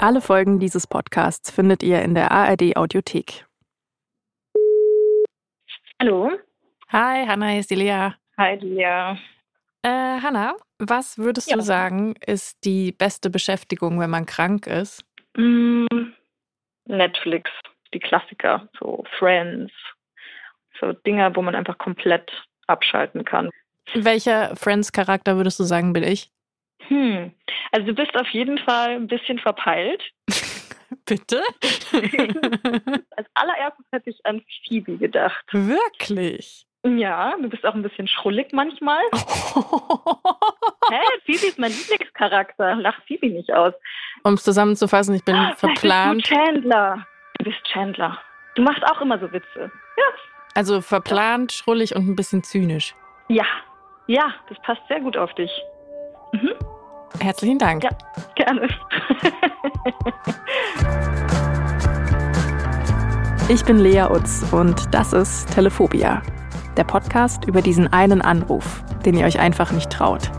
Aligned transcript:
Alle 0.00 0.20
Folgen 0.20 0.58
dieses 0.60 0.86
Podcasts 0.86 1.50
findet 1.50 1.82
ihr 1.82 2.02
in 2.02 2.14
der 2.14 2.30
ARD 2.30 2.76
Audiothek. 2.76 3.44
Hallo. 6.00 6.30
Hi, 6.90 7.26
Hanna, 7.26 7.48
hier 7.48 7.60
ist 7.60 7.70
die 7.70 7.74
Lea. 7.74 8.10
Hi, 8.38 8.54
Lea. 8.56 9.16
Äh, 9.82 10.20
Hanna, 10.22 10.54
was 10.78 11.18
würdest 11.18 11.50
Ja. 11.50 11.56
du 11.56 11.62
sagen, 11.62 12.14
ist 12.24 12.64
die 12.64 12.92
beste 12.92 13.30
Beschäftigung, 13.30 13.98
wenn 13.98 14.10
man 14.10 14.26
krank 14.26 14.66
ist? 14.66 15.04
Mm, 15.36 15.86
Netflix, 16.86 17.50
die 17.92 17.98
Klassiker, 17.98 18.68
so 18.78 19.04
Friends, 19.18 19.72
so 20.80 20.92
Dinger, 20.92 21.34
wo 21.34 21.42
man 21.42 21.54
einfach 21.56 21.76
komplett 21.78 22.30
abschalten 22.68 23.24
kann. 23.24 23.50
Welcher 23.94 24.54
Friends-Charakter 24.56 25.36
würdest 25.36 25.58
du 25.58 25.64
sagen, 25.64 25.92
bin 25.92 26.04
ich? 26.04 26.30
Hm. 26.88 27.32
Also 27.72 27.86
du 27.86 27.94
bist 27.94 28.14
auf 28.16 28.28
jeden 28.28 28.58
Fall 28.58 28.96
ein 28.96 29.06
bisschen 29.06 29.38
verpeilt. 29.38 30.02
Bitte? 31.04 31.42
Als 31.92 33.28
allererstes 33.34 33.86
hätte 33.92 34.10
ich 34.10 34.24
an 34.24 34.42
Phoebe 34.66 34.96
gedacht. 34.96 35.44
Wirklich? 35.52 36.66
Ja, 36.84 37.34
du 37.40 37.48
bist 37.48 37.66
auch 37.66 37.74
ein 37.74 37.82
bisschen 37.82 38.08
schrullig 38.08 38.52
manchmal. 38.52 39.02
Hä? 39.12 41.00
Phoebe 41.26 41.46
ist 41.46 41.58
mein 41.58 41.72
Lieblingscharakter. 41.72 42.76
Lach 42.76 42.98
Phoebe 43.06 43.28
nicht 43.28 43.52
aus. 43.52 43.74
Um 44.22 44.34
es 44.34 44.44
zusammenzufassen, 44.44 45.14
ich 45.14 45.24
bin 45.24 45.34
Vielleicht 45.34 45.58
verplant. 45.58 46.22
Bist 46.22 46.30
du 46.30 46.34
Chandler. 46.34 47.06
Du 47.38 47.44
bist 47.44 47.58
Chandler. 47.64 48.18
Du 48.54 48.62
machst 48.62 48.82
auch 48.84 49.00
immer 49.00 49.18
so 49.18 49.30
Witze. 49.32 49.70
Ja. 49.96 50.04
Also 50.54 50.80
verplant, 50.80 51.52
schrullig 51.52 51.94
und 51.94 52.08
ein 52.08 52.16
bisschen 52.16 52.42
zynisch. 52.42 52.94
Ja. 53.28 53.44
Ja, 54.06 54.34
das 54.48 54.58
passt 54.62 54.80
sehr 54.88 55.00
gut 55.00 55.16
auf 55.16 55.34
dich. 55.34 55.50
Herzlichen 57.20 57.58
Dank. 57.58 57.84
Ja. 57.84 57.90
Gerne. 58.34 58.68
Ich 63.50 63.64
bin 63.64 63.78
Lea 63.78 64.02
Utz 64.10 64.44
und 64.52 64.94
das 64.94 65.14
ist 65.14 65.50
Telephobia, 65.54 66.20
der 66.76 66.84
Podcast 66.84 67.46
über 67.46 67.62
diesen 67.62 67.90
einen 67.90 68.20
Anruf, 68.20 68.82
den 69.06 69.16
ihr 69.16 69.24
euch 69.24 69.38
einfach 69.38 69.72
nicht 69.72 69.90
traut. 69.90 70.30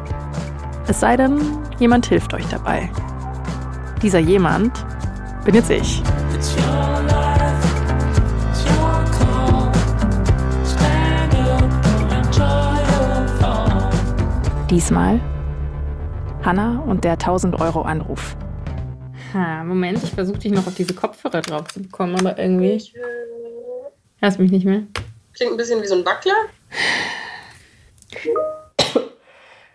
Es 0.87 0.99
sei 0.99 1.17
denn, 1.17 1.41
jemand 1.79 2.05
hilft 2.05 2.35
euch 2.35 2.47
dabei. 2.49 2.89
Dieser 4.03 4.19
jemand 4.19 4.85
bin 5.43 5.55
jetzt 5.55 5.71
ich. 5.71 6.03
Diesmal 14.69 15.19
Hanna 16.43 16.79
und 16.87 17.03
der 17.03 17.17
1000-Euro-Anruf. 17.17 18.37
Ha, 19.33 19.63
Moment, 19.63 20.01
ich 20.03 20.11
versuche 20.11 20.39
dich 20.39 20.51
noch 20.51 20.65
auf 20.65 20.73
diese 20.73 20.93
Kopfhörer 20.93 21.41
drauf 21.41 21.67
zu 21.67 21.81
bekommen, 21.81 22.15
aber 22.15 22.39
irgendwie. 22.39 22.81
Hörst 24.17 24.39
mich 24.39 24.51
nicht 24.51 24.65
mehr? 24.65 24.83
Klingt 25.33 25.51
ein 25.51 25.57
bisschen 25.57 25.81
wie 25.81 25.87
so 25.87 25.95
ein 25.95 26.05
Wackler. 26.05 26.33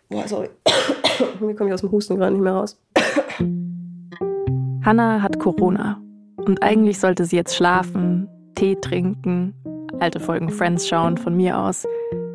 Boah, 0.08 0.26
sorry. 0.26 0.50
Mir 1.40 1.54
komme 1.54 1.70
ich 1.70 1.74
aus 1.74 1.80
dem 1.80 1.90
Husten 1.92 2.16
gerade 2.16 2.32
nicht 2.32 2.42
mehr 2.42 2.54
raus. 2.54 2.78
Hanna 4.84 5.22
hat 5.22 5.38
Corona 5.38 6.00
und 6.36 6.62
eigentlich 6.62 6.98
sollte 6.98 7.24
sie 7.24 7.36
jetzt 7.36 7.54
schlafen, 7.54 8.28
Tee 8.54 8.76
trinken, 8.76 9.54
alte 10.00 10.20
Folgen 10.20 10.50
Friends 10.50 10.88
schauen 10.88 11.16
von 11.16 11.36
mir 11.36 11.58
aus. 11.58 11.86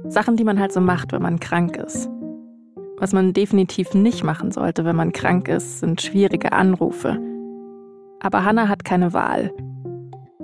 Sachen, 0.08 0.38
die 0.38 0.44
man 0.44 0.60
halt 0.60 0.72
so 0.72 0.82
macht, 0.82 1.12
wenn 1.12 1.22
man 1.22 1.40
krank 1.40 1.78
ist. 1.78 2.10
Was 3.00 3.14
man 3.14 3.32
definitiv 3.32 3.94
nicht 3.94 4.26
machen 4.26 4.52
sollte, 4.52 4.84
wenn 4.84 4.96
man 4.96 5.14
krank 5.14 5.48
ist, 5.48 5.80
sind 5.80 6.02
schwierige 6.02 6.52
Anrufe. 6.52 7.18
Aber 8.20 8.44
Hanna 8.44 8.68
hat 8.68 8.84
keine 8.84 9.14
Wahl. 9.14 9.54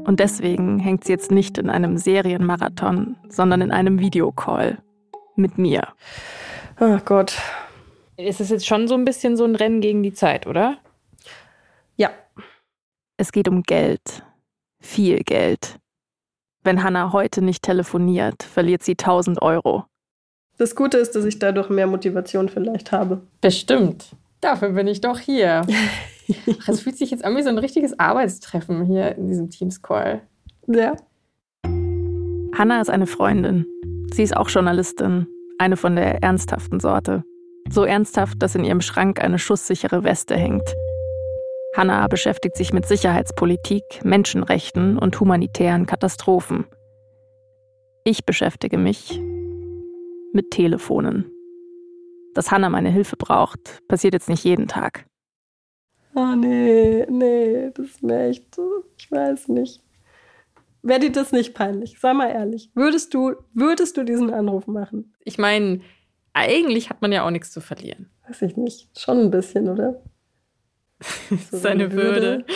Und 0.06 0.22
deswegen 0.22 0.80
hängt 0.80 1.04
sie 1.04 1.12
jetzt 1.12 1.32
nicht 1.32 1.58
in 1.58 1.70
einem 1.70 1.98
Serienmarathon, 1.98 3.18
sondern 3.28 3.62
in 3.62 3.72
einem 3.72 4.00
Videocall. 4.00 4.78
Mit 5.36 5.58
mir. 5.58 5.86
Ach 6.78 7.04
Gott. 7.04 7.38
Es 8.16 8.40
ist 8.40 8.52
jetzt 8.52 8.66
schon 8.66 8.88
so 8.88 8.96
ein 8.96 9.04
bisschen 9.04 9.36
so 9.36 9.44
ein 9.44 9.56
Rennen 9.56 9.82
gegen 9.82 10.02
die 10.02 10.14
Zeit, 10.14 10.48
oder? 10.48 10.78
Ja. 11.98 12.12
Es 13.18 13.34
geht 13.34 13.50
um 13.50 13.64
Geld. 13.64 14.24
Viel 14.80 15.20
Geld. 15.24 15.78
Wenn 16.64 16.84
Hannah 16.84 17.12
heute 17.12 17.42
nicht 17.42 17.64
telefoniert, 17.64 18.44
verliert 18.44 18.84
sie 18.84 18.94
1000 18.94 19.42
Euro. 19.42 19.86
Das 20.58 20.76
Gute 20.76 20.98
ist, 20.98 21.16
dass 21.16 21.26
ich 21.26 21.40
dadurch 21.40 21.70
mehr 21.70 21.88
Motivation 21.88 22.48
vielleicht 22.48 22.92
habe. 22.92 23.22
Bestimmt. 23.42 24.16
Dafür 24.42 24.70
bin 24.70 24.88
ich 24.88 25.02
doch 25.02 25.20
hier. 25.20 25.62
Es 26.68 26.82
fühlt 26.82 26.98
sich 26.98 27.12
jetzt 27.12 27.26
an 27.26 27.36
wie 27.36 27.44
so 27.44 27.50
ein 27.50 27.58
richtiges 27.58 28.00
Arbeitstreffen 28.00 28.86
hier 28.86 29.16
in 29.16 29.28
diesem 29.28 29.50
Teams-Call. 29.50 30.22
Ja. 30.68 30.96
Hannah 32.58 32.82
ist 32.82 32.90
eine 32.90 33.06
Freundin. 33.06 33.66
Sie 34.14 34.24
ist 34.24 34.36
auch 34.36 34.50
Journalistin, 34.50 35.28
eine 35.58 35.78
von 35.78 35.96
der 35.96 36.24
ernsthaften 36.24 36.80
Sorte. 36.80 37.24
So 37.70 37.84
ernsthaft, 37.84 38.42
dass 38.42 38.56
in 38.56 38.64
ihrem 38.64 38.82
Schrank 38.82 39.22
eine 39.22 39.40
schusssichere 39.40 40.04
Weste 40.04 40.36
hängt. 40.36 40.68
Hannah 41.76 42.08
beschäftigt 42.08 42.56
sich 42.56 42.72
mit 42.72 42.86
Sicherheitspolitik, 42.86 43.84
Menschenrechten 44.04 44.98
und 44.98 45.20
humanitären 45.20 45.86
Katastrophen. 45.86 46.66
Ich 48.06 48.26
beschäftige 48.26 48.78
mich 48.78 49.20
mit 50.36 50.52
Telefonen. 50.52 51.32
Dass 52.34 52.52
Hannah 52.52 52.70
meine 52.70 52.90
Hilfe 52.90 53.16
braucht, 53.16 53.82
passiert 53.88 54.14
jetzt 54.14 54.30
nicht 54.30 54.44
jeden 54.44 54.68
Tag. 54.68 55.06
Ah, 56.14 56.36
nee, 56.36 57.06
nee, 57.10 57.72
das 57.74 57.88
ist 57.88 58.04
mir 58.04 58.28
echt, 58.28 58.46
ich 58.98 59.12
weiß 59.12 59.48
nicht. 59.50 59.82
Wäre 60.82 61.00
dir 61.00 61.12
das 61.12 61.32
nicht 61.32 61.56
peinlich? 61.56 62.00
Sei 62.00 62.14
mal 62.14 62.30
ehrlich. 62.30 62.70
Würdest 62.76 63.14
du, 63.14 63.34
würdest 63.54 63.98
du 63.98 64.04
diesen 64.04 64.32
Anruf 64.32 64.68
machen? 64.68 65.16
Ich 65.24 65.40
meine, 65.40 65.82
eigentlich 66.34 66.92
hat 66.92 67.02
man 67.02 67.12
ja 67.12 67.26
auch 67.26 67.32
nichts 67.32 67.52
zu 67.52 67.60
verlieren. 67.60 68.12
Weiß 68.28 68.44
ich 68.44 68.56
nicht. 68.56 69.00
Schon 69.00 69.20
ein 69.20 69.32
bisschen, 69.32 69.68
oder? 69.68 70.04
So 71.52 71.58
Seine 71.58 71.92
Würde. 71.92 72.46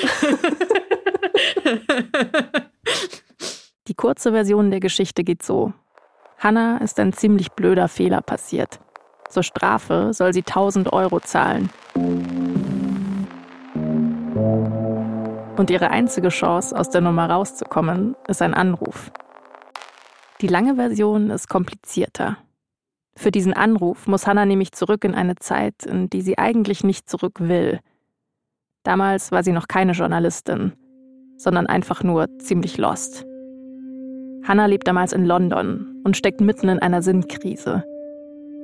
Die 3.88 3.96
kurze 3.96 4.32
Version 4.32 4.70
der 4.70 4.80
Geschichte 4.80 5.24
geht 5.24 5.42
so. 5.42 5.74
Hannah 6.40 6.78
ist 6.78 6.98
ein 7.02 7.12
ziemlich 7.12 7.52
blöder 7.52 7.90
Fehler 7.90 8.22
passiert. 8.22 8.80
Zur 9.28 9.44
Strafe 9.44 10.14
soll 10.14 10.34
sie 10.34 10.40
1000 10.40 10.94
Euro 10.94 11.20
zahlen. 11.20 11.70
Und 15.58 15.70
ihre 15.70 15.90
einzige 15.92 16.30
Chance, 16.30 16.78
aus 16.78 16.90
der 16.90 17.02
Nummer 17.02 17.30
rauszukommen, 17.30 18.16
ist 18.30 18.42
ein 18.42 18.54
Anruf. 18.54 19.12
Die 20.40 20.48
lange 20.48 20.76
Version 20.76 21.30
ist 21.30 21.50
komplizierter. 21.50 22.38
Für 23.18 23.32
diesen 23.32 23.52
Anruf 23.52 24.08
muss 24.08 24.26
Hannah 24.26 24.46
nämlich 24.46 24.72
zurück 24.72 25.04
in 25.04 25.16
eine 25.16 25.36
Zeit, 25.36 25.86
in 25.86 26.10
die 26.10 26.22
sie 26.22 26.38
eigentlich 26.38 26.86
nicht 26.86 27.10
zurück 27.10 27.40
will. 27.40 27.82
Damals 28.84 29.34
war 29.34 29.44
sie 29.44 29.52
noch 29.52 29.68
keine 29.68 29.92
Journalistin, 29.92 30.72
sondern 31.36 31.68
einfach 31.68 32.02
nur 32.02 32.28
ziemlich 32.40 32.78
lost. 32.78 33.26
Hannah 34.48 34.68
lebt 34.68 34.88
damals 34.88 35.12
in 35.12 35.26
London 35.26 35.89
und 36.04 36.18
steckt 36.18 36.42
mitten 36.42 36.70
in 36.70 36.80
einer 36.80 37.02
Sinnkrise. 37.02 37.84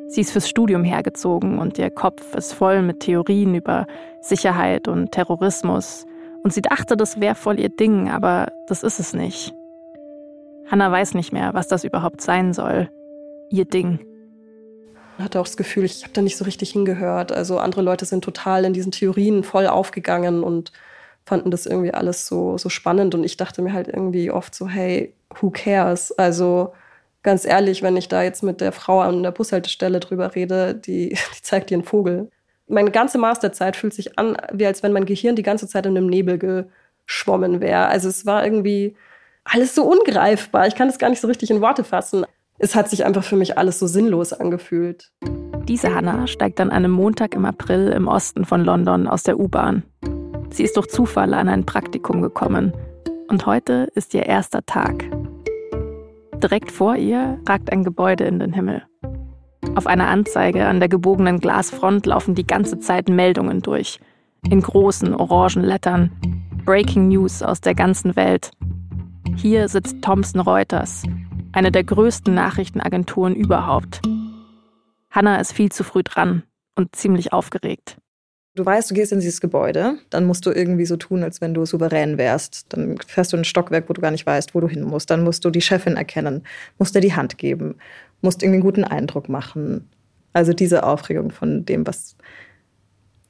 Sie 0.08 0.22
ist 0.22 0.32
fürs 0.32 0.48
Studium 0.48 0.84
hergezogen 0.84 1.58
und 1.58 1.78
ihr 1.78 1.90
Kopf 1.90 2.36
ist 2.36 2.54
voll 2.54 2.82
mit 2.82 3.02
Theorien 3.02 3.56
über 3.56 3.88
Sicherheit 4.22 4.88
und 4.88 5.12
Terrorismus. 5.12 6.06
Und 6.44 6.54
sie 6.54 6.62
dachte, 6.62 6.96
das 6.96 7.20
wäre 7.20 7.36
voll 7.36 7.60
ihr 7.60 7.70
Ding, 7.70 8.10
aber 8.10 8.52
das 8.68 8.84
ist 8.84 9.00
es 9.00 9.14
nicht. 9.14 9.54
Hannah 10.68 10.92
weiß 10.92 11.16
nicht 11.16 11.34
mehr, 11.34 11.54
was 11.54 11.68
das 11.68 11.84
überhaupt 11.84 12.22
sein 12.22 12.54
soll. 12.54 12.90
Ihr 13.50 13.66
Ding. 13.66 14.00
hatte 15.18 15.40
auch 15.40 15.46
das 15.46 15.58
Gefühl, 15.58 15.86
ich 15.86 16.04
habe 16.04 16.14
da 16.14 16.22
nicht 16.22 16.38
so 16.38 16.46
richtig 16.46 16.72
hingehört. 16.72 17.32
Also 17.32 17.58
andere 17.58 17.82
Leute 17.82 18.06
sind 18.06 18.24
total 18.24 18.66
in 18.66 18.74
diesen 18.74 18.92
Theorien 18.92 19.44
voll 19.44 19.68
aufgegangen 19.68 20.44
und 20.44 20.72
fanden 21.26 21.50
das 21.50 21.66
irgendwie 21.66 21.94
alles 21.94 22.28
so, 22.28 22.58
so 22.58 22.70
spannend. 22.70 23.16
Und 23.16 23.24
ich 23.24 23.38
dachte 23.38 23.62
mir 23.62 23.74
halt 23.74 23.88
irgendwie 23.88 24.30
oft 24.30 24.54
so, 24.54 24.68
hey, 24.68 25.14
who 25.42 25.50
cares? 25.50 26.12
Also 26.12 26.74
ganz 27.26 27.44
ehrlich, 27.44 27.84
wenn 27.84 27.98
ich 27.98 28.08
da 28.08 28.24
jetzt 28.24 28.44
mit 28.44 28.62
der 28.62 28.72
Frau 28.72 29.02
an 29.02 29.24
der 29.24 29.32
Bushaltestelle 29.32 30.00
drüber 30.00 30.36
rede, 30.36 30.74
die, 30.74 31.10
die 31.36 31.42
zeigt 31.42 31.70
dir 31.70 31.76
einen 31.76 31.84
Vogel. 31.84 32.30
Meine 32.68 32.92
ganze 32.92 33.18
Masterzeit 33.18 33.76
fühlt 33.76 33.94
sich 33.94 34.18
an, 34.18 34.38
wie 34.54 34.66
als 34.66 34.82
wenn 34.82 34.94
mein 34.94 35.06
Gehirn 35.06 35.36
die 35.36 35.44
ganze 35.44 35.68
Zeit 35.68 35.86
in 35.86 35.98
einem 35.98 36.08
Nebel 36.08 36.40
geschwommen 36.40 37.60
wäre. 37.60 37.88
Also 37.88 38.08
es 38.08 38.26
war 38.26 38.46
irgendwie 38.46 38.96
alles 39.44 39.76
so 39.76 39.84
ungreifbar. 39.84 40.68
Ich 40.68 40.76
kann 40.76 40.88
das 40.88 40.98
gar 40.98 41.10
nicht 41.10 41.22
so 41.22 41.28
richtig 41.28 41.52
in 41.52 41.62
Worte 41.62 41.84
fassen. 41.84 42.26
Es 42.58 42.74
hat 42.74 42.90
sich 42.90 43.06
einfach 43.06 43.24
für 43.24 43.36
mich 43.36 43.58
alles 43.58 43.80
so 43.80 43.86
sinnlos 43.86 44.32
angefühlt. 44.32 45.12
Diese 45.68 45.94
Hannah 45.94 46.26
steigt 46.28 46.60
an 46.62 46.72
einem 46.72 46.92
Montag 46.92 47.36
im 47.36 47.46
April 47.46 47.90
im 47.90 48.08
Osten 48.08 48.46
von 48.46 48.64
London 48.64 49.08
aus 49.08 49.24
der 49.24 49.40
U-Bahn. 49.40 49.84
Sie 50.52 50.64
ist 50.64 50.78
durch 50.78 50.88
Zufall 50.88 51.34
an 51.34 51.50
ein 51.50 51.66
Praktikum 51.66 52.22
gekommen. 52.22 52.74
Und 53.28 53.46
heute 53.46 53.90
ist 53.96 54.14
ihr 54.14 54.26
erster 54.26 54.66
Tag. 54.66 55.06
Direkt 56.42 56.72
vor 56.72 56.96
ihr 56.96 57.40
ragt 57.48 57.72
ein 57.72 57.84
Gebäude 57.84 58.26
in 58.26 58.40
den 58.40 58.54
Himmel. 58.54 58.84
Auf 59.76 59.88
einer 59.88 60.08
Anzeige 60.08 60.68
an 60.68 60.80
der 60.80 60.90
gebogenen 60.90 61.40
Glasfront 61.40 62.06
laufen 62.06 62.36
die 62.36 62.46
ganze 62.46 62.80
Zeit 62.80 63.10
Meldungen 63.10 63.62
durch. 63.62 64.00
In 64.50 64.62
großen 64.62 65.14
orangen 65.16 65.64
Lettern. 65.64 66.12
Breaking 66.66 67.08
News 67.10 67.42
aus 67.42 67.62
der 67.62 67.76
ganzen 67.76 68.16
Welt. 68.16 68.52
Hier 69.36 69.68
sitzt 69.68 70.02
Thomson 70.02 70.42
Reuters, 70.42 71.04
eine 71.52 71.72
der 71.72 71.84
größten 71.84 72.34
Nachrichtenagenturen 72.34 73.36
überhaupt. 73.36 74.02
Hannah 75.12 75.38
ist 75.38 75.54
viel 75.54 75.72
zu 75.72 75.84
früh 75.84 76.04
dran 76.04 76.44
und 76.76 76.96
ziemlich 76.96 77.34
aufgeregt. 77.34 77.98
Du 78.56 78.66
weißt, 78.66 78.90
du 78.90 78.96
gehst 78.96 79.12
in 79.12 79.20
dieses 79.20 79.42
Gebäude, 79.42 79.98
dann 80.10 80.26
musst 80.26 80.46
du 80.46 80.52
irgendwie 80.52 80.86
so 80.86 80.96
tun, 80.96 81.24
als 81.24 81.42
wenn 81.42 81.54
du 81.54 81.66
souverän 81.66 82.18
wärst. 82.18 82.68
Dann 82.70 82.98
fährst 83.06 83.34
du 83.34 83.38
in 83.38 83.42
ein 83.42 83.46
Stockwerk, 83.46 83.90
wo 83.90 83.94
du 83.94 84.02
gar 84.02 84.12
nicht 84.12 84.26
weißt, 84.26 84.56
wo 84.56 84.62
du 84.62 84.70
hin 84.70 84.84
musst. 84.84 85.10
Dann 85.10 85.26
musst 85.26 85.44
du 85.44 85.50
die 85.50 85.62
Chefin 85.62 85.98
erkennen, 85.98 86.44
musst 86.78 86.96
dir 86.96 87.02
die 87.02 87.14
Hand 87.14 87.38
geben, 87.38 87.76
musst 88.22 88.42
irgendwie 88.42 88.56
einen 88.56 88.64
guten 88.64 88.84
Eindruck 88.86 89.28
machen. 89.28 89.90
Also 90.32 90.54
diese 90.54 90.84
Aufregung 90.84 91.32
von 91.32 91.66
dem, 91.66 91.86
was 91.86 92.16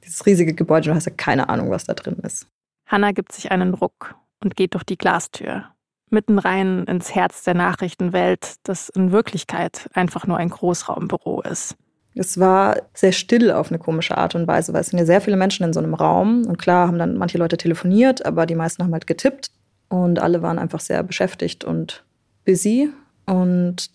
dieses 0.04 0.28
riesige 0.28 0.54
Gebäude, 0.54 0.90
du 0.90 0.96
hast 0.96 1.06
ja 1.06 1.14
keine 1.16 1.50
Ahnung, 1.50 1.72
was 1.72 1.86
da 1.86 1.96
drin 1.96 2.18
ist. 2.22 2.48
Hannah 2.86 3.12
gibt 3.12 3.32
sich 3.32 3.50
einen 3.50 3.74
Ruck 3.74 4.16
und 4.44 4.56
geht 4.56 4.76
durch 4.76 4.84
die 4.84 4.98
Glastür. 4.98 5.66
Mitten 6.12 6.38
rein 6.38 6.84
ins 6.84 7.16
Herz 7.16 7.44
der 7.44 7.56
Nachrichtenwelt, 7.56 8.58
das 8.62 8.90
in 8.90 9.12
Wirklichkeit 9.12 9.90
einfach 9.94 10.28
nur 10.28 10.38
ein 10.38 10.50
Großraumbüro 10.50 11.42
ist. 11.42 11.76
Es 12.16 12.40
war 12.40 12.78
sehr 12.94 13.12
still 13.12 13.52
auf 13.52 13.70
eine 13.70 13.80
komische 13.80 14.18
Art 14.18 14.36
und 14.36 14.48
Weise, 14.48 14.74
weil 14.74 14.82
es 14.82 14.88
sind 14.88 15.00
ja 15.00 15.06
sehr 15.06 15.22
viele 15.22 15.36
Menschen 15.36 15.66
in 15.66 15.74
so 15.74 15.80
einem 15.80 15.94
Raum. 15.94 16.46
Und 16.48 16.58
klar 16.58 16.88
haben 16.88 16.98
dann 16.98 17.18
manche 17.18 17.38
Leute 17.38 17.58
telefoniert, 17.58 18.26
aber 18.26 18.46
die 18.46 18.56
meisten 18.56 18.84
haben 18.84 18.94
halt 18.94 19.06
getippt. 19.06 19.52
Und 19.90 20.20
alle 20.20 20.42
waren 20.42 20.58
einfach 20.58 20.80
sehr 20.80 21.04
beschäftigt 21.04 21.66
und 21.66 22.04
busy. 22.46 22.90
Und 23.26 23.90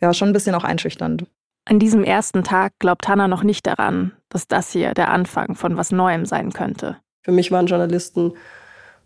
ja, 0.00 0.12
schon 0.12 0.28
ein 0.30 0.32
bisschen 0.32 0.54
auch 0.54 0.64
einschüchternd. 0.64 1.26
An 1.64 1.78
diesem 1.78 2.02
ersten 2.02 2.42
Tag 2.42 2.72
glaubt 2.80 3.06
Hannah 3.06 3.28
noch 3.28 3.44
nicht 3.44 3.66
daran, 3.66 4.12
dass 4.28 4.48
das 4.48 4.72
hier 4.72 4.92
der 4.94 5.10
Anfang 5.10 5.54
von 5.54 5.76
was 5.76 5.92
Neuem 5.92 6.26
sein 6.26 6.52
könnte. 6.52 6.96
Für 7.22 7.32
mich 7.32 7.52
waren 7.52 7.66
Journalisten 7.66 8.32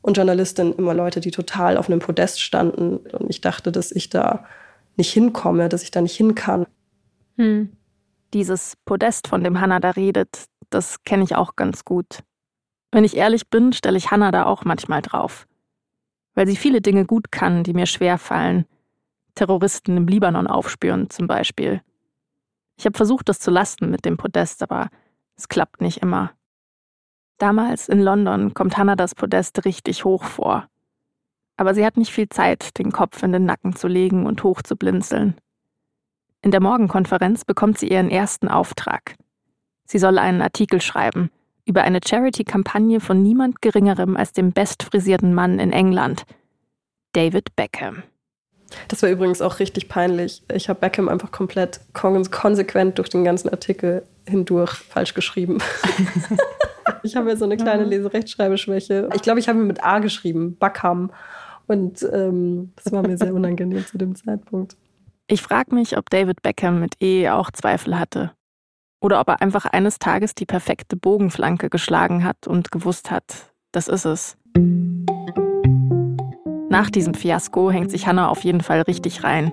und 0.00 0.16
Journalistinnen 0.16 0.75
immer 0.75 0.94
Leute, 0.94 1.20
die 1.20 1.31
total 1.31 1.76
auf 1.76 1.90
einem 1.90 1.99
Podest 1.99 2.40
standen. 2.40 2.99
Und 2.99 3.28
ich 3.28 3.40
dachte, 3.40 3.72
dass 3.72 3.93
ich 3.93 4.08
da 4.08 4.44
nicht 4.96 5.12
hinkomme, 5.12 5.69
dass 5.69 5.82
ich 5.82 5.90
da 5.90 6.00
nicht 6.00 6.16
hin 6.16 6.34
kann. 6.34 6.66
Hm. 7.37 7.72
Dieses 8.35 8.75
Podest, 8.85 9.29
von 9.29 9.45
dem 9.45 9.61
Hannah 9.61 9.79
da 9.79 9.91
redet, 9.91 10.47
das 10.69 11.05
kenne 11.05 11.23
ich 11.23 11.37
auch 11.37 11.55
ganz 11.55 11.85
gut. 11.85 12.25
Wenn 12.91 13.05
ich 13.05 13.17
ehrlich 13.17 13.49
bin, 13.49 13.73
stelle 13.73 13.97
ich 13.97 14.11
Hannah 14.11 14.33
da 14.33 14.45
auch 14.47 14.65
manchmal 14.65 15.03
drauf. 15.03 15.47
Weil 16.35 16.49
sie 16.49 16.57
viele 16.57 16.81
Dinge 16.81 17.05
gut 17.05 17.31
kann, 17.31 17.63
die 17.63 17.75
mir 17.75 17.87
schwer 17.87 18.19
fallen. 18.19 18.67
Terroristen 19.37 19.97
im 19.97 20.09
Libanon 20.09 20.49
aufspüren 20.49 21.11
zum 21.11 21.29
Beispiel. 21.29 21.81
Ich 22.77 22.87
habe 22.87 22.97
versucht, 22.97 23.29
das 23.29 23.39
zu 23.39 23.53
lasten 23.53 23.89
mit 23.89 24.05
dem 24.05 24.17
Podest, 24.17 24.65
aber 24.65 24.91
es 25.37 25.49
klappt 25.49 25.81
nicht 25.81 25.99
immer. 25.99 26.33
Damals 27.39 27.89
in 27.89 28.01
London 28.01 28.53
kommt 28.53 28.77
Hannah 28.77 28.97
das 28.97 29.15
Podest 29.15 29.65
richtig 29.65 30.05
hoch 30.05 30.25
vor. 30.25 30.67
Aber 31.57 31.73
sie 31.73 31.87
hat 31.87 31.97
nicht 31.97 32.13
viel 32.13 32.29
Zeit, 32.29 32.79
den 32.79 32.91
Kopf 32.91 33.23
in 33.23 33.31
den 33.31 33.45
Nacken 33.45 33.77
zu 33.77 33.87
legen 33.87 34.27
und 34.27 34.43
hoch 34.43 34.61
zu 34.61 34.75
blinzeln. 34.75 35.37
In 36.44 36.50
der 36.50 36.61
Morgenkonferenz 36.61 37.46
bekommt 37.46 37.79
sie 37.79 37.88
ihren 37.88 38.11
ersten 38.11 38.49
Auftrag. 38.49 39.14
Sie 39.87 39.99
soll 39.99 40.19
einen 40.19 40.43
Artikel 40.43 40.82
schreiben 40.82 41.31
über 41.64 41.81
eine 41.81 42.00
Charity-Kampagne 42.06 43.00
von 43.00 43.23
niemand 43.23 43.62
Geringerem 43.62 44.14
als 44.19 44.35
dem 44.35 44.52
bestfrisierten 44.52 45.32
Mann 45.32 45.58
in 45.58 45.73
England, 45.73 46.25
David 47.12 47.56
Beckham. 47.56 48.02
Das 48.88 49.02
war 49.02 49.08
übrigens 49.08 49.41
auch 49.41 49.58
richtig 49.58 49.88
peinlich. 49.88 50.43
Ich 50.52 50.69
habe 50.69 50.81
Beckham 50.81 51.08
einfach 51.08 51.32
komplett 51.32 51.81
kon 51.94 52.31
konsequent 52.31 52.99
durch 52.99 53.08
den 53.08 53.25
ganzen 53.25 53.49
Artikel 53.49 54.06
hindurch 54.29 54.75
falsch 54.75 55.14
geschrieben. 55.14 55.62
ich 57.02 57.17
habe 57.17 57.31
ja 57.31 57.37
so 57.37 57.47
eine 57.47 57.56
kleine 57.56 57.85
Leserechtschreibeschwäche. 57.85 59.08
Ich 59.14 59.23
glaube, 59.23 59.40
ich 59.40 59.49
habe 59.49 59.61
ihn 59.61 59.67
mit 59.67 59.82
A 59.82 59.99
geschrieben, 59.99 60.58
Beckham. 60.58 61.11
Und 61.67 62.06
ähm, 62.12 62.75
das 62.76 62.93
war 62.93 63.00
mir 63.00 63.17
sehr 63.17 63.32
unangenehm 63.32 63.87
zu 63.87 63.97
dem 63.97 64.14
Zeitpunkt. 64.14 64.76
Ich 65.35 65.43
frage 65.43 65.75
mich, 65.75 65.99
ob 65.99 66.11
David 66.11 66.43
Beckham 66.43 66.79
mit 66.79 67.03
E 67.03 67.29
auch 67.29 67.51
Zweifel 67.51 67.99
hatte. 67.99 68.31
Oder 69.01 69.19
ob 69.19 69.27
er 69.27 69.43
einfach 69.43 69.65
eines 69.65 69.99
Tages 69.99 70.37
die 70.37 70.47
perfekte 70.47 70.97
Bogenflanke 70.97 71.71
geschlagen 71.71 72.23
hat 72.23 72.47
und 72.47 72.71
gewusst 72.71 73.11
hat, 73.11 73.53
das 73.73 73.89
ist 73.89 74.05
es. 74.05 74.37
Nach 76.69 76.89
diesem 76.89 77.15
Fiasko 77.15 77.73
hängt 77.73 77.91
sich 77.91 78.07
Hannah 78.07 78.29
auf 78.29 78.45
jeden 78.45 78.61
Fall 78.61 78.83
richtig 78.83 79.25
rein. 79.25 79.53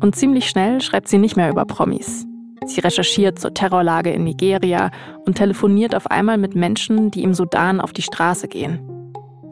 Und 0.00 0.16
ziemlich 0.16 0.48
schnell 0.48 0.80
schreibt 0.80 1.06
sie 1.06 1.18
nicht 1.18 1.36
mehr 1.36 1.50
über 1.50 1.66
Promis. 1.66 2.26
Sie 2.66 2.80
recherchiert 2.80 3.38
zur 3.38 3.54
Terrorlage 3.54 4.10
in 4.10 4.24
Nigeria 4.24 4.90
und 5.24 5.36
telefoniert 5.36 5.94
auf 5.94 6.10
einmal 6.10 6.36
mit 6.36 6.56
Menschen, 6.56 7.12
die 7.12 7.22
im 7.22 7.34
Sudan 7.34 7.80
auf 7.80 7.92
die 7.92 8.02
Straße 8.02 8.48
gehen. 8.48 9.01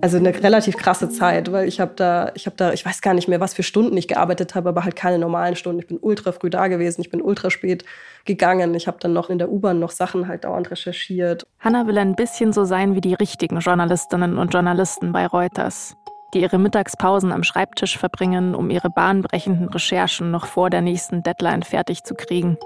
Also 0.03 0.17
eine 0.17 0.35
relativ 0.35 0.79
krasse 0.79 1.11
Zeit, 1.11 1.53
weil 1.53 1.69
ich 1.69 1.79
habe 1.79 1.93
da, 1.95 2.33
ich 2.35 2.47
habe 2.47 2.57
da, 2.57 2.73
ich 2.73 2.87
weiß 2.87 3.03
gar 3.03 3.13
nicht 3.13 3.29
mehr, 3.29 3.41
was 3.41 3.53
für 3.53 3.63
Stunden 3.63 3.97
ich 3.99 4.09
gearbeitet 4.09 4.55
habe, 4.55 4.71
aber 4.71 4.85
halt 4.85 4.97
keine 4.97 5.19
normalen 5.19 5.57
Stunden. 5.57 5.81
Ich 5.81 5.87
bin 5.87 5.99
ultra 6.01 6.33
früh 6.33 6.49
da 6.49 6.69
gewesen, 6.69 7.03
ich 7.03 7.11
bin 7.11 7.21
ultra 7.21 7.51
spät 7.51 7.85
gegangen. 8.25 8.75
Ich 8.75 8.87
habe 8.87 8.97
dann 8.99 9.13
noch 9.13 9.29
in 9.29 9.39
der 9.39 9.51
U-Bahn 9.51 9.79
noch 9.79 9.91
Sachen 9.91 10.27
halt 10.27 10.45
dauernd 10.45 10.71
recherchiert. 10.71 11.47
Hannah 11.59 11.87
will 11.87 11.99
ein 11.99 12.15
bisschen 12.15 12.55
so 12.55 12.65
sein 12.65 12.95
wie 12.95 13.03
die 13.03 13.13
richtigen 13.13 13.59
Journalistinnen 13.59 14.39
und 14.39 14.55
Journalisten 14.55 15.13
bei 15.13 15.27
Reuters, 15.27 15.95
die 16.33 16.41
ihre 16.41 16.59
Mittagspausen 16.59 17.31
am 17.31 17.43
Schreibtisch 17.43 17.99
verbringen, 17.99 18.55
um 18.55 18.71
ihre 18.71 18.89
bahnbrechenden 18.89 19.69
Recherchen 19.69 20.31
noch 20.31 20.47
vor 20.47 20.71
der 20.71 20.81
nächsten 20.81 21.23
Deadline 21.23 21.63
fertig 21.63 22.05
zu 22.05 22.15
kriegen. 22.15 22.57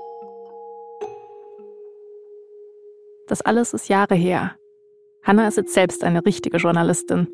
Das 3.27 3.41
alles 3.41 3.75
ist 3.75 3.89
Jahre 3.89 4.15
her. 4.15 4.55
Hannah 5.25 5.49
ist 5.49 5.57
jetzt 5.57 5.73
selbst 5.73 6.05
eine 6.05 6.25
richtige 6.25 6.59
Journalistin. 6.59 7.29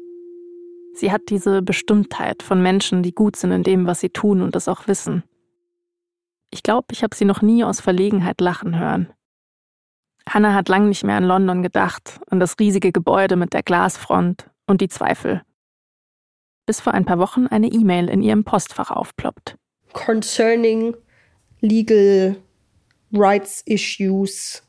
Sie 0.94 1.10
hat 1.10 1.22
diese 1.28 1.60
Bestimmtheit 1.60 2.42
von 2.42 2.62
Menschen, 2.62 3.02
die 3.02 3.12
gut 3.12 3.36
sind 3.36 3.50
in 3.50 3.64
dem, 3.64 3.86
was 3.86 4.00
sie 4.00 4.10
tun 4.10 4.42
und 4.42 4.54
es 4.54 4.68
auch 4.68 4.86
wissen. 4.86 5.24
Ich 6.50 6.62
glaube, 6.62 6.86
ich 6.92 7.02
habe 7.02 7.16
sie 7.16 7.24
noch 7.24 7.42
nie 7.42 7.64
aus 7.64 7.80
Verlegenheit 7.80 8.40
lachen 8.40 8.78
hören. 8.78 9.12
Hannah 10.28 10.54
hat 10.54 10.68
lang 10.68 10.88
nicht 10.88 11.02
mehr 11.02 11.16
an 11.16 11.24
London 11.24 11.62
gedacht, 11.62 12.20
an 12.28 12.38
das 12.38 12.58
riesige 12.60 12.92
Gebäude 12.92 13.34
mit 13.34 13.52
der 13.52 13.62
Glasfront 13.62 14.48
und 14.66 14.80
die 14.80 14.88
Zweifel. 14.88 15.42
Bis 16.66 16.80
vor 16.80 16.94
ein 16.94 17.04
paar 17.04 17.18
Wochen 17.18 17.48
eine 17.48 17.68
E-Mail 17.68 18.08
in 18.08 18.22
ihrem 18.22 18.44
Postfach 18.44 18.90
aufploppt. 18.92 19.56
Concerning 19.92 20.94
legal 21.60 22.36
rights 23.12 23.62
issues 23.66 24.62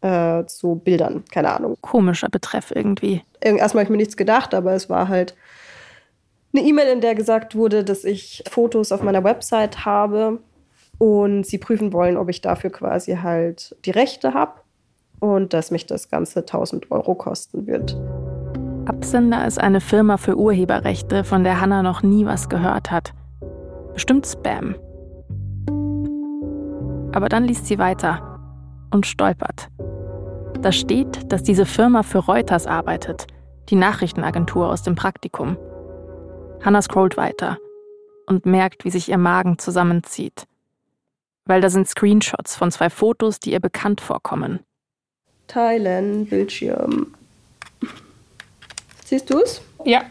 äh, 0.00 0.44
zu 0.46 0.76
Bildern, 0.76 1.24
keine 1.32 1.52
Ahnung. 1.52 1.76
Komischer 1.80 2.28
Betreff 2.28 2.72
irgendwie. 2.74 3.22
Erstmal 3.40 3.82
habe 3.82 3.84
ich 3.84 3.90
mir 3.90 3.96
nichts 3.96 4.16
gedacht, 4.16 4.54
aber 4.54 4.72
es 4.72 4.88
war 4.90 5.08
halt 5.08 5.34
eine 6.54 6.66
E-Mail, 6.66 6.88
in 6.88 7.00
der 7.00 7.14
gesagt 7.14 7.54
wurde, 7.54 7.84
dass 7.84 8.04
ich 8.04 8.42
Fotos 8.48 8.92
auf 8.92 9.02
meiner 9.02 9.24
Website 9.24 9.84
habe 9.84 10.40
und 10.98 11.46
sie 11.46 11.58
prüfen 11.58 11.92
wollen, 11.92 12.16
ob 12.16 12.28
ich 12.28 12.40
dafür 12.40 12.70
quasi 12.70 13.16
halt 13.16 13.76
die 13.84 13.90
Rechte 13.90 14.34
habe 14.34 14.52
und 15.20 15.52
dass 15.52 15.70
mich 15.70 15.86
das 15.86 16.08
Ganze 16.08 16.40
1000 16.40 16.90
Euro 16.90 17.14
kosten 17.14 17.66
wird. 17.66 17.96
Absender 18.86 19.46
ist 19.46 19.60
eine 19.60 19.80
Firma 19.80 20.16
für 20.16 20.36
Urheberrechte, 20.36 21.24
von 21.24 21.42
der 21.42 21.60
Hannah 21.60 21.82
noch 21.82 22.02
nie 22.02 22.24
was 22.24 22.48
gehört 22.48 22.90
hat. 22.90 23.12
Bestimmt 23.92 24.26
Spam. 24.26 24.76
Aber 27.12 27.28
dann 27.28 27.44
liest 27.44 27.66
sie 27.66 27.78
weiter 27.78 28.35
und 28.90 29.06
stolpert. 29.06 29.68
Da 30.62 30.72
steht, 30.72 31.32
dass 31.32 31.42
diese 31.42 31.66
Firma 31.66 32.02
für 32.02 32.18
Reuters 32.18 32.66
arbeitet, 32.66 33.26
die 33.68 33.76
Nachrichtenagentur 33.76 34.68
aus 34.68 34.82
dem 34.82 34.94
Praktikum. 34.94 35.56
Hannah 36.64 36.82
scrollt 36.82 37.16
weiter 37.16 37.58
und 38.26 38.46
merkt, 38.46 38.84
wie 38.84 38.90
sich 38.90 39.08
ihr 39.08 39.18
Magen 39.18 39.58
zusammenzieht. 39.58 40.46
Weil 41.44 41.60
da 41.60 41.70
sind 41.70 41.88
Screenshots 41.88 42.56
von 42.56 42.70
zwei 42.70 42.90
Fotos, 42.90 43.38
die 43.38 43.52
ihr 43.52 43.60
bekannt 43.60 44.00
vorkommen. 44.00 44.60
Teilen, 45.46 46.26
Bildschirm. 46.26 47.14
Siehst 49.04 49.30
du 49.30 49.38
es? 49.38 49.62
Ja. 49.84 50.02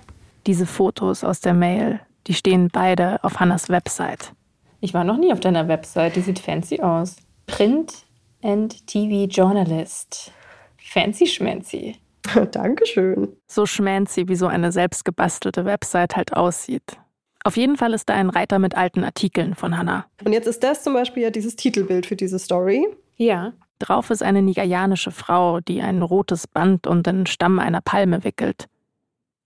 Diese 0.47 0.65
Fotos 0.65 1.23
aus 1.23 1.41
der 1.41 1.53
Mail, 1.53 1.99
die 2.27 2.33
stehen 2.33 2.69
beide 2.71 3.21
auf 3.23 3.39
Hannas 3.39 3.67
Website. 3.67 4.31
Ich 4.79 4.93
war 4.93 5.03
noch 5.03 5.17
nie 5.17 5.33
auf 5.33 5.39
deiner 5.39 5.67
Website. 5.67 6.15
Die 6.15 6.21
sieht 6.21 6.39
fancy 6.39 6.79
aus. 6.79 7.17
Print 7.47 8.04
and 8.45 8.85
TV 8.85 9.25
Journalist. 9.27 10.31
Fancy 10.77 11.25
schmancy. 11.25 11.97
Dankeschön. 12.51 13.35
So 13.47 13.65
schmancy, 13.65 14.27
wie 14.27 14.35
so 14.35 14.47
eine 14.47 14.71
selbstgebastelte 14.71 15.65
Website 15.65 16.15
halt 16.15 16.33
aussieht. 16.33 16.97
Auf 17.43 17.57
jeden 17.57 17.75
Fall 17.75 17.93
ist 17.93 18.09
da 18.09 18.13
ein 18.13 18.29
Reiter 18.29 18.59
mit 18.59 18.75
alten 18.75 19.03
Artikeln 19.03 19.55
von 19.55 19.77
Hannah. 19.77 20.05
Und 20.23 20.33
jetzt 20.33 20.47
ist 20.47 20.63
das 20.63 20.83
zum 20.83 20.93
Beispiel 20.93 21.23
ja 21.23 21.29
dieses 21.29 21.55
Titelbild 21.55 22.05
für 22.05 22.15
diese 22.15 22.39
Story. 22.39 22.87
Ja. 23.17 23.53
Drauf 23.79 24.09
ist 24.09 24.23
eine 24.23 24.41
nigerianische 24.41 25.11
Frau, 25.11 25.59
die 25.59 25.81
ein 25.81 26.01
rotes 26.01 26.47
Band 26.47 26.87
um 26.87 27.03
den 27.03 27.25
Stamm 27.25 27.59
einer 27.59 27.81
Palme 27.81 28.23
wickelt. 28.23 28.67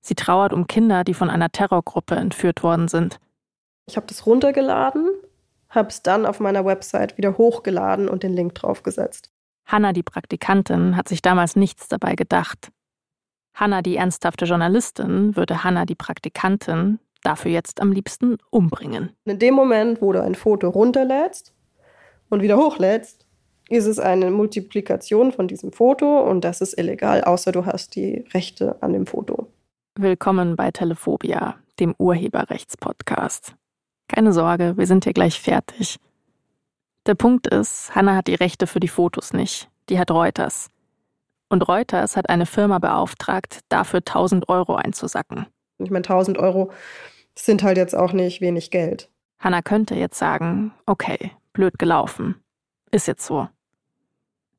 Sie 0.01 0.15
trauert 0.15 0.53
um 0.53 0.67
Kinder, 0.67 1.03
die 1.03 1.13
von 1.13 1.29
einer 1.29 1.51
Terrorgruppe 1.51 2.15
entführt 2.15 2.63
worden 2.63 2.87
sind. 2.87 3.19
Ich 3.87 3.97
habe 3.97 4.07
das 4.07 4.25
runtergeladen, 4.25 5.09
habe 5.69 5.89
es 5.89 6.01
dann 6.01 6.25
auf 6.25 6.39
meiner 6.39 6.65
Website 6.65 7.17
wieder 7.17 7.37
hochgeladen 7.37 8.09
und 8.09 8.23
den 8.23 8.33
Link 8.33 8.55
draufgesetzt. 8.55 9.31
Hannah, 9.65 9.93
die 9.93 10.03
Praktikantin, 10.03 10.95
hat 10.95 11.07
sich 11.07 11.21
damals 11.21 11.55
nichts 11.55 11.87
dabei 11.87 12.15
gedacht. 12.15 12.71
Hannah, 13.53 13.81
die 13.81 13.97
ernsthafte 13.97 14.45
Journalistin, 14.45 15.35
würde 15.35 15.63
Hannah, 15.63 15.85
die 15.85 15.95
Praktikantin, 15.95 16.99
dafür 17.23 17.51
jetzt 17.51 17.81
am 17.81 17.91
liebsten 17.91 18.37
umbringen. 18.49 19.11
In 19.25 19.39
dem 19.39 19.53
Moment, 19.53 20.01
wo 20.01 20.11
du 20.11 20.23
ein 20.23 20.35
Foto 20.35 20.69
runterlädst 20.69 21.53
und 22.29 22.41
wieder 22.41 22.57
hochlädst, 22.57 23.27
ist 23.69 23.85
es 23.85 23.99
eine 23.99 24.31
Multiplikation 24.31 25.31
von 25.31 25.47
diesem 25.47 25.71
Foto 25.71 26.27
und 26.27 26.43
das 26.43 26.61
ist 26.61 26.77
illegal, 26.77 27.23
außer 27.23 27.51
du 27.51 27.65
hast 27.65 27.95
die 27.95 28.25
Rechte 28.33 28.81
an 28.81 28.93
dem 28.93 29.05
Foto. 29.05 29.47
Willkommen 29.95 30.55
bei 30.55 30.71
Telephobia, 30.71 31.57
dem 31.79 31.93
Urheberrechtspodcast. 31.97 33.53
Keine 34.09 34.33
Sorge, 34.33 34.75
wir 34.75 34.87
sind 34.87 35.05
hier 35.05 35.13
gleich 35.13 35.39
fertig. 35.39 35.97
Der 37.05 37.15
Punkt 37.15 37.47
ist, 37.47 37.95
Hannah 37.95 38.15
hat 38.15 38.27
die 38.27 38.35
Rechte 38.35 38.67
für 38.67 38.79
die 38.79 38.87
Fotos 38.87 39.33
nicht. 39.33 39.69
Die 39.87 39.97
hat 39.97 40.11
Reuters. 40.11 40.69
Und 41.47 41.67
Reuters 41.67 42.17
hat 42.17 42.29
eine 42.29 42.45
Firma 42.45 42.79
beauftragt, 42.79 43.61
dafür 43.69 43.99
1000 43.99 44.49
Euro 44.49 44.75
einzusacken. 44.75 45.45
Ich 45.77 45.89
meine, 45.89 46.03
1000 46.03 46.37
Euro 46.37 46.71
sind 47.35 47.63
halt 47.63 47.77
jetzt 47.77 47.95
auch 47.95 48.11
nicht 48.11 48.41
wenig 48.41 48.71
Geld. 48.71 49.09
Hannah 49.39 49.61
könnte 49.61 49.95
jetzt 49.95 50.19
sagen, 50.19 50.73
okay, 50.85 51.31
blöd 51.53 51.79
gelaufen. 51.79 52.35
Ist 52.91 53.07
jetzt 53.07 53.25
so. 53.25 53.47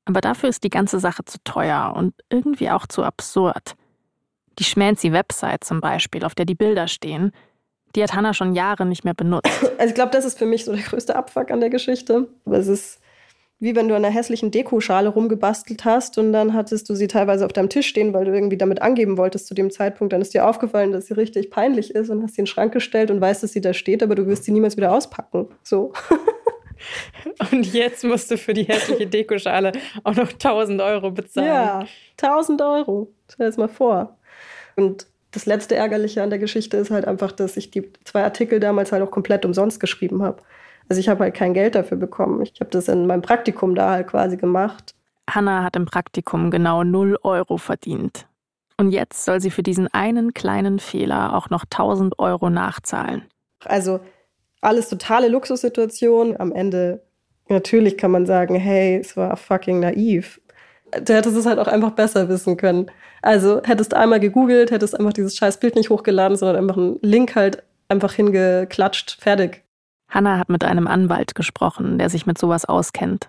Aber 0.05 0.21
dafür 0.21 0.49
ist 0.49 0.65
die 0.65 0.71
ganze 0.71 0.99
Sache 0.99 1.25
zu 1.25 1.39
teuer 1.45 1.93
und 1.95 2.15
irgendwie 2.31 2.71
auch 2.71 2.87
zu 2.87 3.05
absurd. 3.05 3.77
Die 4.59 4.65
schmancy 4.65 5.13
Website 5.13 5.65
zum 5.65 5.81
Beispiel, 5.81 6.25
auf 6.25 6.35
der 6.35 6.47
die 6.47 6.55
Bilder 6.55 6.89
stehen, 6.89 7.33
die 7.95 8.03
hat 8.03 8.15
Hannah 8.15 8.35
schon 8.35 8.55
Jahre 8.55 8.87
nicht 8.87 9.05
mehr 9.05 9.15
benutzt. 9.15 9.51
Also 9.79 9.91
ich 9.91 9.95
glaube, 9.95 10.13
das 10.13 10.27
ist 10.27 10.39
für 10.39 10.45
mich 10.45 10.67
so 10.67 10.73
der 10.75 10.83
größte 10.83 11.17
Abfuck 11.17 11.51
an 11.51 11.61
der 11.61 11.71
Geschichte. 11.71 12.29
Aber 12.45 12.59
es 12.59 12.69
ist 12.69 13.01
wie 13.61 13.77
wenn 13.77 13.89
du 13.89 13.95
an 13.95 14.05
einer 14.05 14.13
hässlichen 14.13 14.51
Dekoschale 14.51 15.11
rumgebastelt 15.11 15.85
hast 15.85 16.17
und 16.17 16.33
dann 16.33 16.55
hattest 16.55 16.89
du 16.89 16.95
sie 16.95 17.07
teilweise 17.07 17.45
auf 17.45 17.53
deinem 17.53 17.69
Tisch 17.69 17.87
stehen, 17.87 18.15
weil 18.15 18.25
du 18.25 18.33
irgendwie 18.33 18.57
damit 18.57 18.81
angeben 18.81 19.19
wolltest 19.19 19.47
zu 19.47 19.55
dem 19.55 19.71
Zeitpunkt. 19.71 20.15
Dann 20.15 20.23
ist 20.23 20.33
dir 20.33 20.49
aufgefallen, 20.49 20.93
dass 20.93 21.07
sie 21.07 21.15
richtig 21.15 21.51
peinlich 21.51 21.95
ist 21.95 22.09
und 22.09 22.23
hast 22.23 22.35
sie 22.35 22.41
in 22.41 22.45
den 22.45 22.49
Schrank 22.49 22.73
gestellt 22.73 23.11
und 23.11 23.21
weißt, 23.21 23.43
dass 23.43 23.53
sie 23.53 23.61
da 23.61 23.75
steht, 23.75 24.03
aber 24.03 24.15
du 24.15 24.27
wirst 24.27 24.45
sie 24.45 24.53
niemals 24.53 24.79
wieder 24.79 24.93
auspacken. 24.93 25.49
So. 25.63 25.93
Und 27.53 27.75
jetzt 27.75 28.05
musst 28.05 28.31
du 28.31 28.39
für 28.39 28.55
die 28.55 28.63
hässliche 28.63 29.07
Dekoschale 29.07 29.73
auch 30.03 30.15
noch 30.15 30.33
1000 30.33 30.81
Euro 30.81 31.11
bezahlen. 31.11 31.47
Ja, 31.47 31.85
1000 32.19 32.63
Euro. 32.63 33.13
Stell 33.31 33.45
dir 33.45 33.51
das 33.51 33.59
mal 33.59 33.69
vor. 33.69 34.17
Und 34.77 35.07
das 35.33 35.47
letzte 35.47 35.77
Ärgerliche 35.77 36.23
an 36.23 36.31
der 36.31 36.39
Geschichte 36.39 36.77
ist 36.77 36.91
halt 36.91 37.07
einfach, 37.07 37.33
dass 37.33 37.57
ich 37.57 37.71
die 37.71 37.93
zwei 38.05 38.25
Artikel 38.25 38.61
damals 38.61 38.93
halt 38.93 39.03
auch 39.03 39.11
komplett 39.11 39.45
umsonst 39.45 39.81
geschrieben 39.81 40.23
habe. 40.23 40.43
Also 40.89 40.99
ich 40.99 41.09
habe 41.09 41.21
halt 41.25 41.35
kein 41.35 41.55
Geld 41.55 41.77
dafür 41.77 41.97
bekommen. 41.97 42.43
Ich 42.43 42.61
habe 42.61 42.71
das 42.71 42.89
in 42.89 43.07
meinem 43.07 43.23
Praktikum 43.23 43.75
da 43.75 43.91
halt 43.91 44.09
quasi 44.09 44.37
gemacht. 44.37 44.95
Hannah 45.31 45.63
hat 45.63 45.77
im 45.77 45.87
Praktikum 45.87 46.51
genau 46.51 46.83
0 46.83 47.19
Euro 47.23 47.59
verdient. 47.59 48.27
Und 48.77 48.91
jetzt 48.91 49.25
soll 49.25 49.41
sie 49.41 49.51
für 49.51 49.63
diesen 49.63 49.87
einen 49.89 50.35
kleinen 50.35 50.79
Fehler 50.79 51.37
auch 51.37 51.51
noch 51.51 51.65
1000 51.65 52.19
Euro 52.19 52.51
nachzahlen. 52.51 53.23
Also 53.65 54.01
alles 54.63 54.89
totale 54.89 55.29
Luxussituation. 55.29 56.37
Am 56.39 56.53
Ende, 56.53 57.03
natürlich 57.49 57.97
kann 57.97 58.11
man 58.11 58.27
sagen, 58.27 58.55
hey, 58.57 58.97
es 58.97 59.17
war 59.17 59.37
fucking 59.37 59.81
naiv. 59.81 60.41
Du 61.05 61.15
hättest 61.15 61.37
es 61.37 61.47
halt 61.47 61.59
auch 61.59 61.69
einfach 61.69 61.93
besser 61.93 62.29
wissen 62.29 62.57
können. 62.57 62.91
Also 63.23 63.61
hättest 63.65 63.95
einmal 63.95 64.21
gegoogelt, 64.21 64.71
hättest 64.71 64.99
einfach 64.99 65.13
dieses 65.13 65.37
scheiß 65.37 65.61
Bild 65.61 65.75
nicht 65.75 65.91
hochgeladen, 65.91 66.37
sondern 66.37 66.57
einfach 66.57 66.77
einen 66.77 66.99
Link 67.03 67.37
halt 67.37 67.63
einfach 67.89 68.13
hingeklatscht, 68.13 69.19
fertig. 69.21 69.65
Hannah 70.09 70.39
hat 70.39 70.49
mit 70.49 70.65
einem 70.65 70.87
Anwalt 70.87 71.35
gesprochen, 71.35 71.99
der 71.99 72.11
sich 72.11 72.27
mit 72.27 72.39
sowas 72.39 72.65
auskennt. 72.65 73.29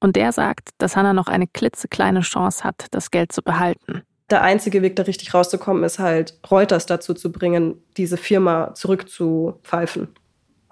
Und 0.00 0.16
der 0.16 0.32
sagt, 0.32 0.70
dass 0.78 0.96
Hannah 0.96 1.12
noch 1.12 1.28
eine 1.28 1.46
klitzekleine 1.46 2.20
Chance 2.20 2.64
hat, 2.64 2.86
das 2.92 3.10
Geld 3.10 3.32
zu 3.32 3.42
behalten. 3.42 4.02
Der 4.30 4.42
einzige 4.42 4.82
Weg, 4.82 4.96
da 4.96 5.04
richtig 5.04 5.32
rauszukommen, 5.32 5.84
ist 5.84 5.98
halt, 5.98 6.38
Reuters 6.50 6.86
dazu 6.86 7.14
zu 7.14 7.32
bringen, 7.32 7.82
diese 7.96 8.16
Firma 8.16 8.74
zurückzupfeifen. 8.74 10.08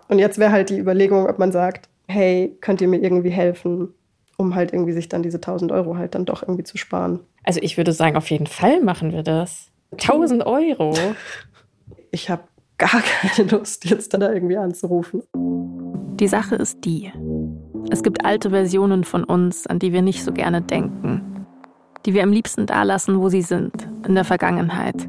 Und 0.08 0.18
jetzt 0.18 0.38
wäre 0.38 0.52
halt 0.52 0.70
die 0.70 0.78
Überlegung, 0.78 1.26
ob 1.26 1.38
man 1.38 1.52
sagt, 1.52 1.88
hey, 2.06 2.56
könnt 2.60 2.80
ihr 2.80 2.88
mir 2.88 3.02
irgendwie 3.02 3.30
helfen, 3.30 3.94
um 4.36 4.54
halt 4.54 4.72
irgendwie 4.72 4.92
sich 4.92 5.08
dann 5.08 5.22
diese 5.22 5.38
1000 5.38 5.72
Euro 5.72 5.96
halt 5.96 6.14
dann 6.14 6.24
doch 6.24 6.42
irgendwie 6.42 6.64
zu 6.64 6.76
sparen. 6.76 7.20
Also 7.44 7.60
ich 7.62 7.76
würde 7.76 7.92
sagen, 7.92 8.16
auf 8.16 8.30
jeden 8.30 8.46
Fall 8.46 8.82
machen 8.82 9.12
wir 9.12 9.22
das. 9.22 9.70
1000 9.92 10.46
Euro. 10.46 10.94
Ich 12.12 12.30
habe 12.30 12.44
gar 12.78 13.02
keine 13.02 13.50
Lust, 13.50 13.84
jetzt 13.84 14.14
dann 14.14 14.22
da 14.22 14.32
irgendwie 14.32 14.56
anzurufen. 14.56 15.22
Die 16.18 16.28
Sache 16.28 16.54
ist 16.54 16.84
die. 16.84 17.12
Es 17.90 18.02
gibt 18.02 18.24
alte 18.24 18.50
Versionen 18.50 19.04
von 19.04 19.22
uns, 19.22 19.66
an 19.66 19.78
die 19.78 19.92
wir 19.92 20.00
nicht 20.00 20.24
so 20.24 20.32
gerne 20.32 20.62
denken. 20.62 21.46
Die 22.06 22.14
wir 22.14 22.22
am 22.22 22.32
liebsten 22.32 22.64
da 22.64 22.84
lassen, 22.84 23.20
wo 23.20 23.28
sie 23.28 23.42
sind, 23.42 23.88
in 24.06 24.14
der 24.14 24.24
Vergangenheit. 24.24 25.06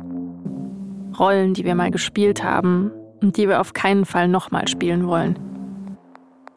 Rollen, 1.18 1.54
die 1.54 1.64
wir 1.64 1.76
mal 1.76 1.92
gespielt 1.92 2.44
haben 2.44 2.92
und 3.22 3.38
die 3.38 3.48
wir 3.48 3.62
auf 3.62 3.72
keinen 3.72 4.06
Fall 4.06 4.28
nochmal 4.28 4.68
spielen 4.68 5.08
wollen. 5.08 5.40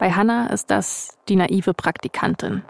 Bei 0.01 0.09
Hannah 0.09 0.47
ist 0.47 0.71
das 0.71 1.19
die 1.29 1.35
naive 1.35 1.75
Praktikantin. 1.75 2.63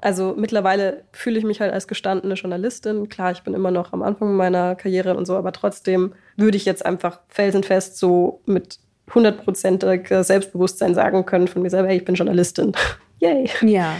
Also 0.00 0.32
mittlerweile 0.38 1.04
fühle 1.12 1.38
ich 1.38 1.44
mich 1.44 1.60
halt 1.60 1.70
als 1.70 1.86
gestandene 1.86 2.32
Journalistin. 2.32 3.10
Klar, 3.10 3.32
ich 3.32 3.42
bin 3.42 3.52
immer 3.52 3.70
noch 3.70 3.92
am 3.92 4.02
Anfang 4.02 4.36
meiner 4.36 4.74
Karriere 4.74 5.14
und 5.18 5.26
so, 5.26 5.36
aber 5.36 5.52
trotzdem 5.52 6.14
würde 6.38 6.56
ich 6.56 6.64
jetzt 6.64 6.86
einfach 6.86 7.20
felsenfest 7.28 7.98
so 7.98 8.40
mit 8.46 8.78
hundertprozentiger 9.14 10.24
Selbstbewusstsein 10.24 10.94
sagen 10.94 11.26
können 11.26 11.46
von 11.46 11.60
mir 11.60 11.68
selber, 11.68 11.88
hey, 11.88 11.98
ich 11.98 12.06
bin 12.06 12.14
Journalistin. 12.14 12.72
Yay. 13.18 13.50
Ja. 13.60 13.96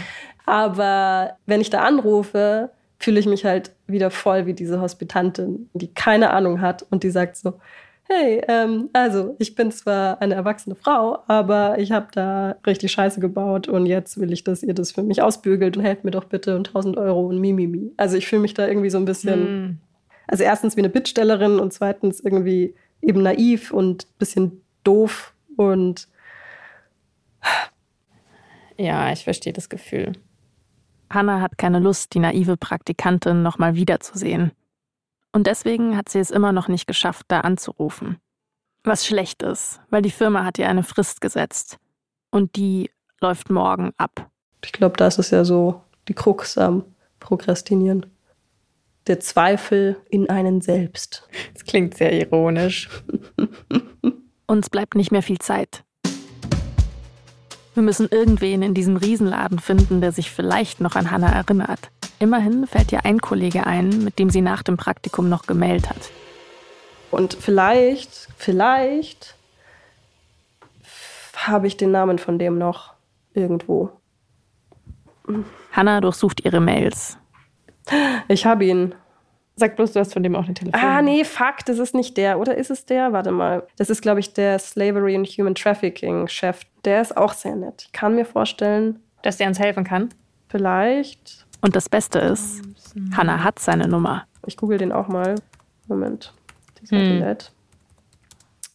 Aber 0.47 1.37
wenn 1.45 1.61
ich 1.61 1.69
da 1.69 1.83
anrufe, 1.83 2.71
fühle 2.97 3.19
ich 3.19 3.27
mich 3.27 3.45
halt 3.45 3.71
wieder 3.85 4.09
voll 4.09 4.47
wie 4.47 4.55
diese 4.55 4.81
Hospitantin, 4.81 5.69
die 5.75 5.93
keine 5.93 6.31
Ahnung 6.31 6.59
hat 6.59 6.87
und 6.89 7.03
die 7.03 7.11
sagt 7.11 7.35
so, 7.35 7.59
hey, 8.11 8.41
ähm, 8.47 8.89
also 8.93 9.35
ich 9.39 9.55
bin 9.55 9.71
zwar 9.71 10.21
eine 10.21 10.35
erwachsene 10.35 10.75
Frau, 10.75 11.19
aber 11.27 11.79
ich 11.79 11.91
habe 11.91 12.07
da 12.11 12.55
richtig 12.65 12.91
Scheiße 12.91 13.19
gebaut 13.19 13.67
und 13.67 13.85
jetzt 13.85 14.19
will 14.19 14.33
ich, 14.33 14.43
dass 14.43 14.63
ihr 14.63 14.73
das 14.73 14.91
für 14.91 15.03
mich 15.03 15.21
ausbügelt 15.21 15.77
und 15.77 15.83
helft 15.83 16.03
mir 16.03 16.11
doch 16.11 16.25
bitte 16.25 16.55
und 16.55 16.67
1000 16.67 16.97
Euro 16.97 17.27
und 17.27 17.39
Mimimi. 17.39 17.91
Also 17.97 18.17
ich 18.17 18.27
fühle 18.27 18.41
mich 18.41 18.53
da 18.53 18.67
irgendwie 18.67 18.89
so 18.89 18.97
ein 18.97 19.05
bisschen, 19.05 19.39
Hm. 19.45 19.77
also 20.27 20.43
erstens 20.43 20.75
wie 20.75 20.81
eine 20.81 20.89
Bittstellerin 20.89 21.59
und 21.59 21.71
zweitens 21.73 22.19
irgendwie 22.19 22.75
eben 23.01 23.21
naiv 23.23 23.71
und 23.71 24.03
ein 24.03 24.17
bisschen 24.19 24.61
doof 24.83 25.33
und 25.55 26.07
Ja, 28.77 29.11
ich 29.11 29.23
verstehe 29.23 29.53
das 29.53 29.69
Gefühl. 29.69 30.13
Hannah 31.09 31.41
hat 31.41 31.57
keine 31.57 31.79
Lust, 31.79 32.13
die 32.13 32.19
naive 32.19 32.57
Praktikantin 32.57 33.43
nochmal 33.43 33.75
wiederzusehen. 33.75 34.51
Und 35.31 35.47
deswegen 35.47 35.95
hat 35.95 36.09
sie 36.09 36.19
es 36.19 36.31
immer 36.31 36.51
noch 36.51 36.67
nicht 36.67 36.87
geschafft, 36.87 37.25
da 37.29 37.41
anzurufen. 37.41 38.17
Was 38.83 39.05
schlecht 39.05 39.43
ist, 39.43 39.79
weil 39.89 40.01
die 40.01 40.11
Firma 40.11 40.43
hat 40.43 40.57
ihr 40.57 40.67
eine 40.67 40.83
Frist 40.83 41.21
gesetzt. 41.21 41.77
Und 42.31 42.55
die 42.55 42.89
läuft 43.19 43.49
morgen 43.49 43.91
ab. 43.97 44.29
ich 44.63 44.71
glaube, 44.71 44.97
das 44.97 45.19
ist 45.19 45.31
ja 45.31 45.45
so 45.45 45.81
die 46.07 46.13
Krux 46.13 46.57
am 46.57 46.83
Prokrastinieren. 47.19 48.07
Der 49.07 49.19
Zweifel 49.19 49.97
in 50.09 50.29
einen 50.29 50.61
selbst. 50.61 51.27
Das 51.53 51.65
klingt 51.65 51.95
sehr 51.95 52.13
ironisch. 52.13 52.89
Uns 54.47 54.69
bleibt 54.69 54.95
nicht 54.95 55.11
mehr 55.11 55.23
viel 55.23 55.39
Zeit. 55.39 55.83
Wir 57.73 57.83
müssen 57.83 58.09
irgendwen 58.09 58.63
in 58.63 58.73
diesem 58.73 58.97
Riesenladen 58.97 59.59
finden, 59.59 60.01
der 60.01 60.11
sich 60.11 60.29
vielleicht 60.29 60.81
noch 60.81 60.95
an 60.95 61.09
Hannah 61.09 61.31
erinnert. 61.31 61.91
Immerhin 62.21 62.67
fällt 62.67 62.91
ihr 62.91 63.03
ein 63.03 63.19
Kollege 63.19 63.65
ein, 63.65 64.03
mit 64.03 64.19
dem 64.19 64.29
sie 64.29 64.41
nach 64.41 64.61
dem 64.61 64.77
Praktikum 64.77 65.27
noch 65.27 65.47
gemailt 65.47 65.89
hat. 65.89 66.11
Und 67.09 67.33
vielleicht, 67.33 68.27
vielleicht 68.37 69.35
habe 71.35 71.65
ich 71.65 71.77
den 71.77 71.89
Namen 71.89 72.19
von 72.19 72.37
dem 72.37 72.59
noch 72.59 72.93
irgendwo. 73.33 73.89
Hannah 75.71 75.99
durchsucht 75.99 76.45
ihre 76.45 76.59
Mails. 76.59 77.17
Ich 78.27 78.45
habe 78.45 78.65
ihn. 78.65 78.93
Sag 79.55 79.75
bloß, 79.75 79.93
du 79.93 79.99
hast 79.99 80.13
von 80.13 80.21
dem 80.21 80.35
auch 80.35 80.45
eine 80.45 80.53
Telefon. 80.53 80.79
Ah, 80.79 81.01
nee, 81.01 81.23
fuck, 81.23 81.65
das 81.65 81.79
ist 81.79 81.95
nicht 81.95 82.17
der. 82.17 82.39
Oder 82.39 82.55
ist 82.55 82.69
es 82.69 82.85
der? 82.85 83.13
Warte 83.13 83.31
mal. 83.31 83.65
Das 83.77 83.89
ist, 83.89 84.01
glaube 84.03 84.19
ich, 84.19 84.33
der 84.33 84.59
Slavery 84.59 85.15
and 85.15 85.27
Human 85.27 85.55
Trafficking-Chef. 85.55 86.61
Der 86.85 87.01
ist 87.01 87.17
auch 87.17 87.33
sehr 87.33 87.55
nett. 87.55 87.83
Ich 87.87 87.91
kann 87.91 88.13
mir 88.15 88.25
vorstellen, 88.25 88.99
Dass 89.23 89.37
der 89.37 89.47
uns 89.47 89.57
helfen 89.59 89.83
kann. 89.83 90.09
vielleicht. 90.49 91.47
Und 91.61 91.75
das 91.75 91.89
Beste 91.89 92.19
ist, 92.19 92.61
Hannah 93.15 93.43
hat 93.43 93.59
seine 93.59 93.87
Nummer. 93.87 94.23
Ich 94.45 94.57
google 94.57 94.77
den 94.77 94.91
auch 94.91 95.07
mal. 95.07 95.35
Moment. 95.87 96.33
Die 96.79 96.83
ist 96.83 96.91
Hm. 96.91 97.19
nett. 97.19 97.51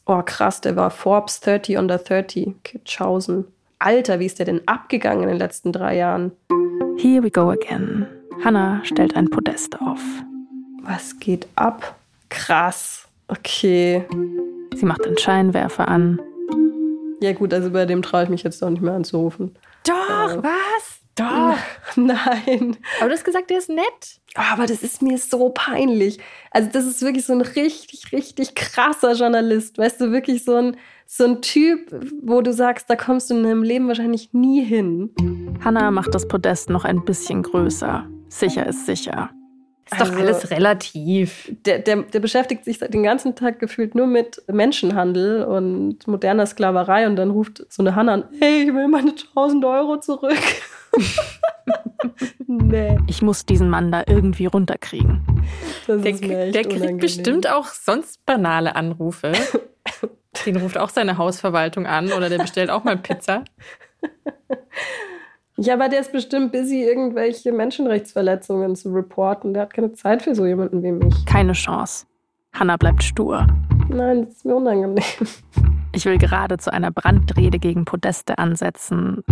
Oh, 0.06 0.22
krass, 0.24 0.60
der 0.60 0.76
war 0.76 0.90
Forbes 0.90 1.40
30 1.40 1.78
under 1.78 1.98
30. 1.98 2.54
Kitschhausen. 2.62 3.44
Alter, 3.80 4.20
wie 4.20 4.26
ist 4.26 4.38
der 4.38 4.46
denn 4.46 4.60
abgegangen 4.66 5.24
in 5.24 5.28
den 5.30 5.38
letzten 5.38 5.72
drei 5.72 5.96
Jahren? 5.96 6.32
Here 6.96 7.22
we 7.22 7.30
go 7.30 7.50
again. 7.50 8.06
Hannah 8.44 8.80
stellt 8.84 9.16
ein 9.16 9.28
Podest 9.28 9.80
auf. 9.80 10.00
Was 10.82 11.18
geht 11.18 11.48
ab? 11.56 11.96
Krass. 12.28 13.08
Okay. 13.28 14.04
Sie 14.76 14.86
macht 14.86 15.04
den 15.04 15.18
Scheinwerfer 15.18 15.88
an. 15.88 16.20
Ja, 17.20 17.32
gut, 17.32 17.52
also 17.52 17.70
bei 17.70 17.84
dem 17.86 18.02
traue 18.02 18.22
ich 18.24 18.28
mich 18.28 18.42
jetzt 18.44 18.62
auch 18.62 18.70
nicht 18.70 18.82
mehr 18.82 18.92
anzurufen. 18.94 19.56
Doch, 19.84 20.34
Äh. 20.36 20.42
was? 20.42 21.00
Doch. 21.16 21.56
Nein. 21.96 22.76
Aber 23.00 23.08
du 23.08 23.14
hast 23.14 23.24
gesagt, 23.24 23.50
der 23.50 23.58
ist 23.58 23.68
nett. 23.70 24.20
Aber 24.34 24.66
das 24.66 24.82
ist 24.82 25.00
mir 25.02 25.16
so 25.18 25.48
peinlich. 25.50 26.18
Also, 26.50 26.68
das 26.72 26.84
ist 26.84 27.00
wirklich 27.02 27.24
so 27.24 27.32
ein 27.32 27.40
richtig, 27.40 28.12
richtig 28.12 28.54
krasser 28.54 29.12
Journalist. 29.14 29.78
Weißt 29.78 30.00
du, 30.00 30.12
wirklich 30.12 30.44
so 30.44 30.54
ein, 30.56 30.76
so 31.06 31.24
ein 31.24 31.40
Typ, 31.40 31.90
wo 32.22 32.42
du 32.42 32.52
sagst, 32.52 32.90
da 32.90 32.96
kommst 32.96 33.30
du 33.30 33.34
in 33.36 33.44
deinem 33.44 33.62
Leben 33.62 33.88
wahrscheinlich 33.88 34.34
nie 34.34 34.62
hin. 34.62 35.10
Hannah 35.64 35.90
macht 35.90 36.14
das 36.14 36.28
Podest 36.28 36.68
noch 36.68 36.84
ein 36.84 37.04
bisschen 37.04 37.42
größer. 37.42 38.06
Sicher 38.28 38.66
ist 38.66 38.84
sicher. 38.86 39.30
Ist 39.90 40.00
doch 40.00 40.08
Also- 40.10 40.18
alles 40.20 40.50
relativ. 40.50 41.50
Der, 41.64 41.78
der, 41.78 42.02
der 42.02 42.20
beschäftigt 42.20 42.64
sich 42.64 42.78
den 42.80 43.04
ganzen 43.04 43.36
Tag 43.36 43.58
gefühlt 43.60 43.94
nur 43.94 44.06
mit 44.08 44.42
Menschenhandel 44.52 45.44
und 45.44 46.06
moderner 46.08 46.44
Sklaverei 46.44 47.06
und 47.06 47.16
dann 47.16 47.30
ruft 47.30 47.64
so 47.72 47.82
eine 47.82 47.94
Hanna 47.94 48.14
an, 48.14 48.24
hey, 48.40 48.64
ich 48.64 48.74
will 48.74 48.88
meine 48.88 49.12
1000 49.12 49.64
Euro 49.64 49.98
zurück. 50.00 50.36
Nee, 52.46 52.98
Ich 53.06 53.22
muss 53.22 53.46
diesen 53.46 53.68
Mann 53.70 53.90
da 53.92 54.02
irgendwie 54.06 54.46
runterkriegen. 54.46 55.22
das 55.86 56.02
Der, 56.02 56.12
ist 56.12 56.20
mir 56.22 56.28
kriegt- 56.28 56.40
echt 56.40 56.54
der 56.54 56.62
kriegt 56.62 56.74
unangenehm. 56.76 56.98
bestimmt 56.98 57.50
auch 57.50 57.66
sonst 57.66 58.24
banale 58.26 58.76
Anrufe. 58.76 59.32
Den 60.44 60.56
ruft 60.56 60.76
auch 60.78 60.90
seine 60.90 61.16
Hausverwaltung 61.18 61.86
an 61.86 62.12
oder 62.12 62.28
der 62.28 62.38
bestellt 62.38 62.70
auch 62.70 62.84
mal 62.84 62.96
Pizza. 62.96 63.44
Ja, 65.56 65.74
aber 65.74 65.88
der 65.88 66.00
ist 66.00 66.12
bestimmt 66.12 66.52
busy, 66.52 66.82
irgendwelche 66.82 67.50
Menschenrechtsverletzungen 67.52 68.76
zu 68.76 68.90
reporten. 68.92 69.54
Der 69.54 69.62
hat 69.62 69.72
keine 69.72 69.92
Zeit 69.94 70.20
für 70.22 70.34
so 70.34 70.44
jemanden 70.44 70.82
wie 70.82 70.92
mich. 70.92 71.24
Keine 71.24 71.54
Chance. 71.54 72.04
Hannah 72.52 72.76
bleibt 72.76 73.02
stur. 73.02 73.46
Nein, 73.88 74.26
das 74.26 74.34
ist 74.36 74.44
mir 74.44 74.54
unangenehm. 74.56 75.02
Ich 75.92 76.04
will 76.04 76.18
gerade 76.18 76.58
zu 76.58 76.70
einer 76.70 76.90
Brandrede 76.90 77.58
gegen 77.58 77.86
Podeste 77.86 78.36
ansetzen. 78.36 79.24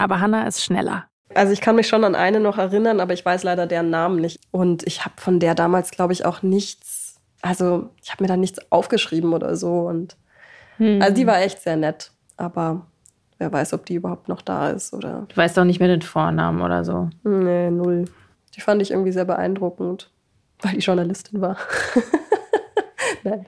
Aber 0.00 0.20
Hannah 0.20 0.46
ist 0.46 0.64
schneller. 0.64 1.04
Also 1.34 1.52
ich 1.52 1.60
kann 1.60 1.76
mich 1.76 1.86
schon 1.86 2.04
an 2.04 2.14
eine 2.14 2.40
noch 2.40 2.56
erinnern, 2.58 3.00
aber 3.00 3.12
ich 3.12 3.24
weiß 3.24 3.44
leider 3.44 3.66
deren 3.66 3.90
Namen 3.90 4.20
nicht. 4.20 4.40
Und 4.50 4.86
ich 4.86 5.04
habe 5.04 5.14
von 5.18 5.38
der 5.38 5.54
damals, 5.54 5.90
glaube 5.90 6.14
ich, 6.14 6.24
auch 6.24 6.42
nichts, 6.42 7.20
also 7.42 7.90
ich 8.02 8.10
habe 8.10 8.24
mir 8.24 8.28
da 8.28 8.36
nichts 8.36 8.58
aufgeschrieben 8.72 9.32
oder 9.34 9.54
so. 9.56 9.80
Und 9.80 10.16
also 10.78 11.14
die 11.14 11.26
war 11.26 11.38
echt 11.42 11.60
sehr 11.60 11.76
nett, 11.76 12.12
aber 12.38 12.86
wer 13.36 13.52
weiß, 13.52 13.74
ob 13.74 13.84
die 13.84 13.96
überhaupt 13.96 14.28
noch 14.28 14.40
da 14.40 14.70
ist 14.70 14.94
oder. 14.94 15.26
Du 15.28 15.36
weißt 15.36 15.58
doch 15.58 15.64
nicht 15.64 15.78
mehr 15.78 15.88
den 15.88 16.00
Vornamen 16.00 16.62
oder 16.62 16.84
so. 16.84 17.10
Nee, 17.22 17.70
null. 17.70 18.06
Die 18.56 18.62
fand 18.62 18.80
ich 18.80 18.90
irgendwie 18.90 19.12
sehr 19.12 19.26
beeindruckend, 19.26 20.10
weil 20.62 20.72
die 20.72 20.78
Journalistin 20.80 21.42
war. 21.42 21.58
Nein. 23.22 23.44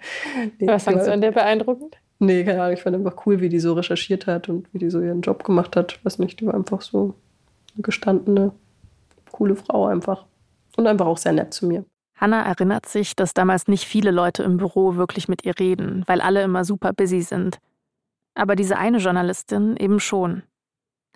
Nee, 0.58 0.66
Was 0.66 0.84
fandst 0.84 1.06
du 1.06 1.12
an 1.12 1.22
der 1.22 1.32
beeindruckend? 1.32 1.96
Nee, 2.22 2.44
keine 2.44 2.62
Ahnung, 2.62 2.74
ich 2.74 2.82
fand 2.82 2.94
einfach 2.94 3.26
cool, 3.26 3.40
wie 3.40 3.48
die 3.48 3.58
so 3.58 3.72
recherchiert 3.72 4.28
hat 4.28 4.48
und 4.48 4.72
wie 4.72 4.78
die 4.78 4.90
so 4.90 5.00
ihren 5.00 5.22
Job 5.22 5.42
gemacht 5.42 5.74
hat. 5.74 5.98
Weiß 6.04 6.20
nicht, 6.20 6.38
die 6.38 6.46
war 6.46 6.54
einfach 6.54 6.80
so 6.80 7.16
eine 7.74 7.82
gestandene, 7.82 8.52
coole 9.32 9.56
Frau 9.56 9.86
einfach. 9.86 10.24
Und 10.76 10.86
einfach 10.86 11.06
auch 11.06 11.18
sehr 11.18 11.32
nett 11.32 11.52
zu 11.52 11.66
mir. 11.66 11.84
Hannah 12.14 12.44
erinnert 12.44 12.86
sich, 12.86 13.16
dass 13.16 13.34
damals 13.34 13.66
nicht 13.66 13.86
viele 13.86 14.12
Leute 14.12 14.44
im 14.44 14.56
Büro 14.56 14.94
wirklich 14.94 15.26
mit 15.26 15.44
ihr 15.44 15.58
reden, 15.58 16.04
weil 16.06 16.20
alle 16.20 16.44
immer 16.44 16.64
super 16.64 16.92
busy 16.92 17.22
sind. 17.22 17.58
Aber 18.36 18.54
diese 18.54 18.78
eine 18.78 18.98
Journalistin 18.98 19.76
eben 19.76 19.98
schon. 19.98 20.44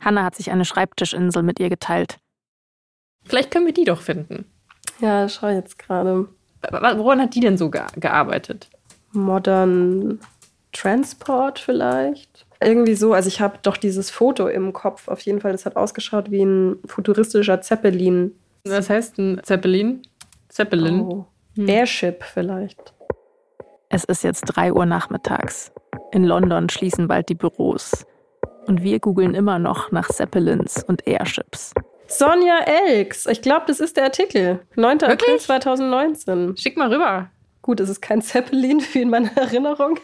Hannah 0.01 0.25
hat 0.25 0.35
sich 0.35 0.51
eine 0.51 0.65
Schreibtischinsel 0.65 1.45
mit 1.45 1.61
ihr 1.61 1.69
geteilt. 1.69 2.19
Vielleicht 3.23 3.53
können 3.53 3.67
wir 3.67 3.73
die 3.73 3.85
doch 3.85 4.01
finden. 4.01 4.45
Ja, 4.99 5.29
schau 5.29 5.51
jetzt 5.51 5.79
gerade. 5.79 6.29
Woran 6.69 7.21
hat 7.21 7.37
die 7.37 7.41
denn 7.41 7.57
so 7.57 7.71
ge 7.71 7.83
gearbeitet? 7.95 8.69
Modern 9.13 10.19
Transport 10.77 11.59
vielleicht. 11.59 12.47
Irgendwie 12.61 12.95
so, 12.95 13.13
also 13.13 13.29
ich 13.29 13.41
habe 13.41 13.59
doch 13.63 13.77
dieses 13.77 14.11
Foto 14.11 14.49
im 14.49 14.73
Kopf. 14.73 15.09
Auf 15.09 15.21
jeden 15.21 15.41
Fall, 15.41 15.53
das 15.53 15.67
hat 15.67 15.77
ausgeschaut 15.77 16.31
wie 16.31 16.43
ein 16.43 16.79
futuristischer 16.87 17.61
Zeppelin. 17.61 18.33
Was 18.65 18.91
heißt 18.91 19.19
ein 19.19 19.41
Zeppelin? 19.43 20.03
Zeppelin. 20.49 21.01
Oh. 21.01 21.27
Hm. 21.57 21.69
Airship 21.69 22.25
vielleicht. 22.25 22.95
Es 23.89 24.05
ist 24.05 24.25
jetzt 24.25 24.43
3 24.43 24.73
Uhr 24.73 24.87
nachmittags. 24.87 25.73
In 26.13 26.25
London 26.25 26.69
schließen 26.69 27.09
bald 27.09 27.29
die 27.29 27.35
Büros. 27.35 28.07
Und 28.67 28.83
wir 28.83 28.99
googeln 28.99 29.35
immer 29.35 29.59
noch 29.59 29.93
nach 29.93 30.09
Zeppelins 30.09 30.83
und 30.85 31.07
Airships. 31.07 31.73
Sonja 32.09 32.61
Elks. 32.61 33.27
Ich 33.27 33.43
glaube, 33.43 33.65
das 33.67 33.81
ist 33.81 33.97
der 33.97 34.05
Artikel. 34.05 34.61
9. 34.77 34.95
April 34.95 35.09
Wirklich? 35.11 35.43
2019. 35.43 36.57
Schick 36.57 36.77
mal 36.77 36.93
rüber. 36.93 37.31
Gut, 37.67 37.81
es 37.81 37.89
ist 37.89 38.01
kein 38.01 38.23
Zeppelin 38.23 38.81
wie 38.93 39.03
in 39.03 39.11
meiner 39.11 39.37
Erinnerung. 39.37 39.99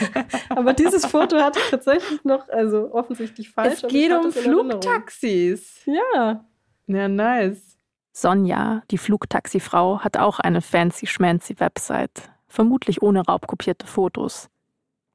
Aber 0.50 0.74
dieses 0.74 1.06
Foto 1.06 1.38
hatte 1.38 1.58
ich 1.58 1.70
tatsächlich 1.70 2.22
noch, 2.22 2.46
also 2.50 2.92
offensichtlich 2.92 3.48
falsch. 3.48 3.82
es 3.82 3.90
geht 3.90 4.12
um. 4.12 4.30
Flugtaxis. 4.30 5.80
Ja. 5.86 6.44
Ja, 6.86 7.08
nice. 7.08 7.78
Sonja, 8.12 8.82
die 8.90 8.98
Flugtaxifrau, 8.98 10.00
hat 10.00 10.18
auch 10.18 10.38
eine 10.38 10.60
fancy-schmancy 10.60 11.58
Website. 11.60 12.28
Vermutlich 12.46 13.00
ohne 13.00 13.24
raubkopierte 13.24 13.86
Fotos. 13.86 14.50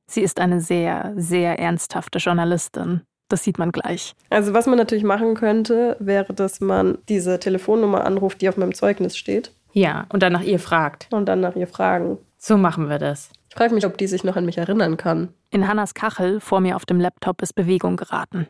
Sie 0.08 0.22
ist 0.22 0.40
eine 0.40 0.62
sehr, 0.62 1.14
sehr 1.16 1.60
ernsthafte 1.60 2.18
Journalistin. 2.18 3.02
Das 3.30 3.44
sieht 3.44 3.60
man 3.60 3.72
gleich. 3.72 4.16
Also 4.32 4.56
was 4.56 4.66
man 4.66 4.80
natürlich 4.80 5.04
machen 5.04 5.36
könnte, 5.36 5.96
wäre, 6.00 6.34
dass 6.34 6.60
man 6.60 6.98
diese 7.08 7.40
Telefonnummer 7.40 8.04
anruft, 8.04 8.42
die 8.42 8.50
auf 8.50 8.58
meinem 8.58 8.74
Zeugnis 8.74 9.16
steht 9.16 9.52
Ja, 9.74 10.06
und 10.10 10.24
dann 10.24 10.34
nach 10.34 10.44
ihr 10.44 10.60
fragt. 10.60 11.08
und 11.12 11.26
dann 11.26 11.42
nach 11.42 11.56
ihr 11.56 11.68
fragen. 11.68 12.18
So 12.38 12.58
machen 12.58 12.90
wir 12.90 13.00
das. 13.00 13.30
Ich 13.50 13.56
frage 13.56 13.74
mich, 13.74 13.86
ob 13.86 13.98
die 13.98 14.08
sich 14.08 14.24
noch 14.24 14.36
an 14.36 14.46
mich 14.46 14.58
erinnern 14.58 14.98
kann. 14.98 15.30
In 15.50 15.68
Hannas 15.68 15.94
Kachel 15.94 16.40
vor 16.40 16.60
mir 16.60 16.76
auf 16.76 16.86
dem 16.86 17.00
Laptop 17.00 17.42
ist 17.42 17.54
Bewegung 17.54 17.96
geraten. 17.96 18.48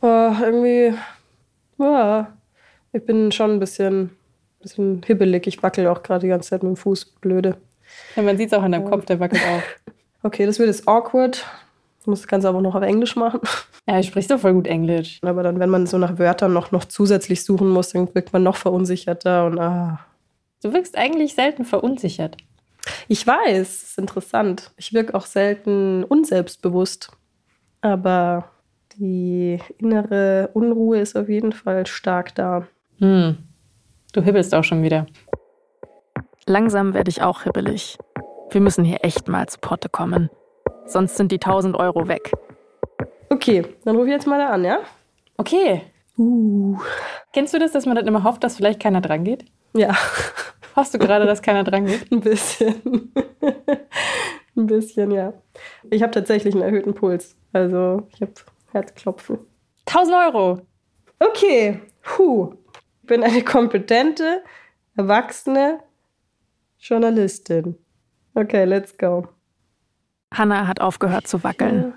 Oh, 0.00 0.32
irgendwie, 0.42 0.94
ja, 1.78 2.32
ich 2.92 3.04
bin 3.04 3.32
schon 3.32 3.52
ein 3.52 3.60
bisschen, 3.60 4.10
bisschen 4.60 5.02
hibbelig. 5.04 5.46
Ich 5.46 5.62
wackel 5.62 5.86
auch 5.86 6.02
gerade 6.02 6.20
die 6.20 6.28
ganze 6.28 6.50
Zeit 6.50 6.62
mit 6.62 6.70
dem 6.70 6.76
Fuß. 6.76 7.06
Blöde. 7.20 7.56
Ja, 8.16 8.22
man 8.22 8.36
sieht 8.36 8.48
es 8.48 8.58
auch 8.58 8.62
an 8.62 8.72
deinem 8.72 8.88
Kopf, 8.88 9.04
der 9.06 9.20
wackelt 9.20 9.42
auch. 9.42 9.62
Okay, 10.22 10.46
das 10.46 10.58
wird 10.58 10.68
jetzt 10.68 10.88
awkward. 10.88 11.44
Ich 12.00 12.06
muss 12.06 12.22
das 12.22 12.28
Ganze 12.28 12.48
aber 12.48 12.62
noch 12.62 12.74
auf 12.74 12.82
Englisch 12.82 13.14
machen. 13.16 13.40
Ja, 13.86 13.98
du 13.98 14.02
sprichst 14.02 14.30
doch 14.30 14.40
voll 14.40 14.54
gut 14.54 14.66
Englisch. 14.66 15.18
Aber 15.20 15.42
dann, 15.42 15.60
wenn 15.60 15.68
man 15.68 15.86
so 15.86 15.98
nach 15.98 16.18
Wörtern 16.18 16.54
noch, 16.54 16.72
noch 16.72 16.86
zusätzlich 16.86 17.44
suchen 17.44 17.68
muss, 17.68 17.90
dann 17.90 18.08
wirkt 18.14 18.32
man 18.32 18.42
noch 18.42 18.56
verunsicherter 18.56 19.44
und 19.44 19.58
ah. 19.60 20.00
Du 20.64 20.72
wirkst 20.72 20.96
eigentlich 20.96 21.34
selten 21.34 21.66
verunsichert. 21.66 22.38
Ich 23.06 23.26
weiß, 23.26 23.60
es 23.60 23.82
ist 23.82 23.98
interessant. 23.98 24.72
Ich 24.78 24.94
wirke 24.94 25.14
auch 25.14 25.26
selten 25.26 26.04
unselbstbewusst. 26.04 27.12
Aber 27.82 28.50
die 28.96 29.58
innere 29.76 30.48
Unruhe 30.54 31.00
ist 31.00 31.18
auf 31.18 31.28
jeden 31.28 31.52
Fall 31.52 31.86
stark 31.86 32.34
da. 32.34 32.66
Hm. 32.98 33.36
Du 34.14 34.22
hibbelst 34.22 34.54
auch 34.54 34.64
schon 34.64 34.82
wieder. 34.82 35.04
Langsam 36.46 36.94
werde 36.94 37.10
ich 37.10 37.20
auch 37.20 37.42
hibbelig. 37.42 37.98
Wir 38.48 38.62
müssen 38.62 38.86
hier 38.86 39.04
echt 39.04 39.28
mal 39.28 39.46
zu 39.46 39.58
Potte 39.58 39.90
kommen. 39.90 40.30
Sonst 40.86 41.16
sind 41.16 41.30
die 41.30 41.42
1000 41.42 41.76
Euro 41.76 42.08
weg. 42.08 42.32
Okay, 43.28 43.66
dann 43.84 43.96
rufe 43.96 44.06
ich 44.06 44.12
jetzt 44.12 44.26
mal 44.26 44.38
da 44.38 44.48
an, 44.48 44.64
ja? 44.64 44.78
Okay. 45.36 45.82
Uh. 46.16 46.78
Kennst 47.34 47.52
du 47.52 47.58
das, 47.58 47.72
dass 47.72 47.84
man 47.84 47.96
dann 47.96 48.06
immer 48.06 48.24
hofft, 48.24 48.42
dass 48.42 48.56
vielleicht 48.56 48.80
keiner 48.80 49.02
dran 49.02 49.24
geht? 49.24 49.44
Ja, 49.74 49.96
Hoffst 50.76 50.92
du 50.92 50.98
gerade, 50.98 51.24
dass 51.24 51.40
keiner 51.42 51.62
dran 51.62 51.86
geht? 51.86 52.10
ein 52.10 52.20
bisschen. 52.20 53.12
ein 54.56 54.66
bisschen, 54.66 55.10
ja. 55.12 55.32
Ich 55.90 56.02
habe 56.02 56.12
tatsächlich 56.12 56.54
einen 56.54 56.64
erhöhten 56.64 56.94
Puls. 56.94 57.36
Also, 57.52 58.08
ich 58.12 58.20
habe 58.20 58.32
Herzklopfen. 58.72 59.38
1000 59.86 60.16
Euro. 60.16 60.60
Okay, 61.20 61.80
puh. 62.02 62.54
Ich 63.02 63.06
bin 63.06 63.22
eine 63.22 63.42
kompetente, 63.42 64.42
erwachsene 64.96 65.80
Journalistin. 66.78 67.76
Okay, 68.34 68.64
let's 68.64 68.96
go. 68.98 69.28
Hannah 70.32 70.66
hat 70.66 70.80
aufgehört 70.80 71.28
zu 71.28 71.44
wackeln. 71.44 71.94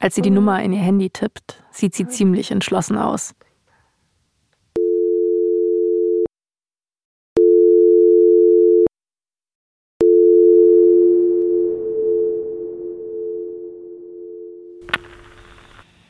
Als 0.00 0.16
sie 0.16 0.22
die 0.22 0.30
Nummer 0.30 0.60
in 0.60 0.72
ihr 0.72 0.80
Handy 0.80 1.10
tippt, 1.10 1.62
sieht 1.70 1.94
sie 1.94 2.08
ziemlich 2.08 2.50
entschlossen 2.50 2.98
aus. 2.98 3.34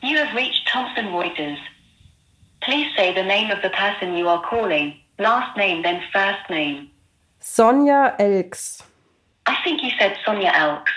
You 0.01 0.17
have 0.17 0.35
reached 0.35 0.67
Thomson 0.67 1.07
Reuters. 1.07 1.57
Please 2.61 2.87
say 2.95 3.13
the 3.13 3.23
name 3.23 3.51
of 3.51 3.61
the 3.61 3.69
person 3.69 4.15
you 4.15 4.27
are 4.27 4.41
calling. 4.43 4.95
Last 5.17 5.57
name, 5.57 5.81
then 5.81 6.01
first 6.13 6.49
name. 6.49 6.89
Sonia 7.39 8.15
Elks. 8.19 8.83
I 9.45 9.57
think 9.63 9.81
you 9.83 9.91
said 9.99 10.17
Sonia 10.25 10.51
Elks. 10.53 10.91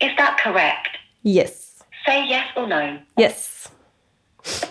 Is 0.00 0.10
that 0.16 0.38
correct? 0.38 0.98
Yes. 1.22 1.82
Say 2.06 2.26
yes 2.26 2.48
or 2.56 2.66
no. 2.66 2.98
Yes. 3.16 3.68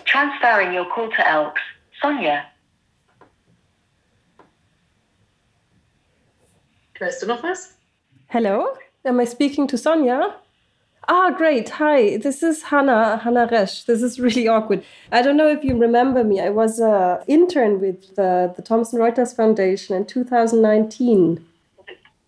Transferring 0.04 0.74
your 0.74 0.84
call 0.86 1.10
to 1.10 1.28
Elks. 1.28 1.62
Sonia. 2.00 2.46
Hörst 7.02 7.20
du 7.20 7.26
noch 7.26 7.42
was? 7.42 7.74
Hello? 8.28 8.76
Am 9.04 9.18
I 9.18 9.24
speaking 9.24 9.66
to 9.66 9.76
Sonja? 9.76 10.34
Ah, 11.08 11.30
great. 11.36 11.68
Hi, 11.68 12.16
this 12.16 12.42
is 12.44 12.62
Hannah, 12.62 13.18
Hannah 13.18 13.48
Resch. 13.48 13.86
This 13.86 14.02
is 14.02 14.20
really 14.20 14.46
awkward. 14.46 14.84
I 15.10 15.20
don't 15.20 15.36
know 15.36 15.48
if 15.48 15.64
you 15.64 15.76
remember 15.76 16.22
me. 16.22 16.40
I 16.40 16.50
was 16.50 16.78
an 16.78 17.18
intern 17.26 17.80
with 17.80 18.14
the, 18.14 18.52
the 18.54 18.62
Thomson 18.62 19.00
Reuters 19.00 19.34
Foundation 19.34 19.96
in 19.96 20.06
2019. 20.06 21.44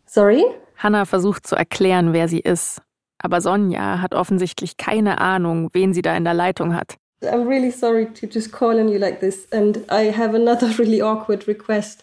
Sorry? 0.06 0.44
Hannah 0.76 1.06
versucht 1.06 1.46
zu 1.46 1.54
erklären, 1.54 2.12
wer 2.12 2.26
sie 2.26 2.40
ist. 2.40 2.82
Aber 3.18 3.40
Sonja 3.40 4.00
hat 4.02 4.12
offensichtlich 4.12 4.76
keine 4.76 5.20
Ahnung, 5.20 5.70
wen 5.72 5.94
sie 5.94 6.02
da 6.02 6.16
in 6.16 6.24
der 6.24 6.34
Leitung 6.34 6.74
hat. 6.74 6.96
I'm 7.22 7.48
really 7.48 7.70
sorry 7.70 8.06
to 8.06 8.26
just 8.26 8.52
call 8.52 8.78
on 8.78 8.88
you 8.88 8.98
like 8.98 9.20
this. 9.20 9.46
And 9.52 9.84
I 9.88 10.10
have 10.10 10.34
another 10.34 10.68
really 10.78 11.00
awkward 11.00 11.46
request. 11.46 12.02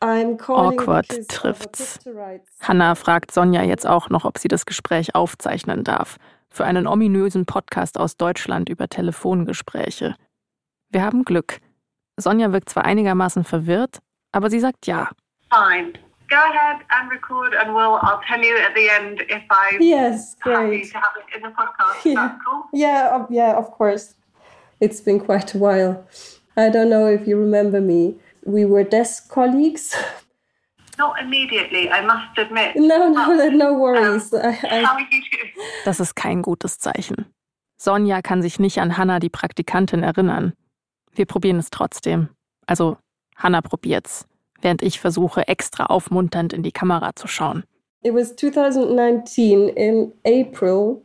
I'm 0.00 0.36
calling 0.38 0.78
Awkward 0.78 1.28
trifft's. 1.28 1.98
Hannah 2.60 2.94
fragt 2.94 3.32
Sonja 3.32 3.62
jetzt 3.62 3.86
auch 3.86 4.10
noch, 4.10 4.24
ob 4.24 4.38
sie 4.38 4.48
das 4.48 4.64
Gespräch 4.64 5.14
aufzeichnen 5.14 5.82
darf. 5.84 6.16
Für 6.50 6.64
einen 6.64 6.86
ominösen 6.86 7.46
Podcast 7.46 7.98
aus 7.98 8.16
Deutschland 8.16 8.68
über 8.68 8.88
Telefongespräche. 8.88 10.14
Wir 10.90 11.02
haben 11.02 11.24
Glück. 11.24 11.58
Sonja 12.16 12.52
wirkt 12.52 12.68
zwar 12.70 12.84
einigermaßen 12.84 13.44
verwirrt, 13.44 13.98
aber 14.32 14.50
sie 14.50 14.60
sagt 14.60 14.86
ja. 14.86 15.10
Fine. 15.52 15.92
Go 16.30 16.36
ahead 16.36 16.82
and 16.90 17.10
record, 17.10 17.54
and 17.56 17.70
we'll. 17.74 17.96
I'll 18.02 18.20
tell 18.28 18.42
you 18.44 18.54
at 18.56 18.74
the 18.76 18.88
end 18.88 19.20
if 19.30 19.42
I'm 19.50 19.80
Yes, 19.80 20.36
happy 20.40 20.68
great. 20.68 20.92
to 20.92 20.98
have 20.98 21.16
it 21.16 21.34
in 21.36 21.42
the 21.42 21.48
podcast. 21.54 22.04
Yeah. 22.04 22.38
cool? 22.44 22.64
Yeah, 22.72 23.14
of- 23.16 23.30
yeah, 23.30 23.56
of 23.56 23.70
course. 23.72 24.14
It's 24.80 25.00
been 25.00 25.20
quite 25.20 25.54
a 25.54 25.58
while. 25.58 26.04
I 26.56 26.68
don't 26.70 26.90
know 26.90 27.06
if 27.06 27.26
you 27.26 27.38
remember 27.38 27.80
me. 27.80 28.16
We 28.44 28.64
were 28.64 28.84
desk 28.84 29.28
colleagues. 29.30 29.94
Not 30.98 31.14
immediately, 31.20 31.88
I 31.90 32.04
must 32.04 32.38
admit. 32.38 32.74
No, 32.74 33.08
no, 33.08 33.48
no 33.50 33.72
worries. 33.78 34.32
I, 34.32 34.48
I, 34.48 34.84
How 34.84 34.94
are 34.94 35.00
you 35.00 35.06
doing? 35.10 35.52
Das 35.84 36.00
ist 36.00 36.16
kein 36.16 36.42
gutes 36.42 36.78
Zeichen. 36.78 37.26
Sonja 37.76 38.20
kann 38.22 38.42
sich 38.42 38.58
nicht 38.58 38.80
an 38.80 38.96
Hannah, 38.96 39.20
die 39.20 39.28
Praktikantin, 39.28 40.02
erinnern. 40.02 40.54
Wir 41.12 41.26
probieren 41.26 41.58
es 41.58 41.70
trotzdem. 41.70 42.28
Also, 42.66 42.96
Hannah 43.36 43.60
probiert's, 43.60 44.26
während 44.60 44.82
ich 44.82 44.98
versuche, 44.98 45.46
extra 45.46 45.86
aufmunternd 45.86 46.52
in 46.52 46.64
die 46.64 46.72
Kamera 46.72 47.14
zu 47.14 47.28
schauen. 47.28 47.64
it 48.02 48.14
was 48.14 48.34
2019 48.36 49.68
in 49.70 50.12
April. 50.24 51.02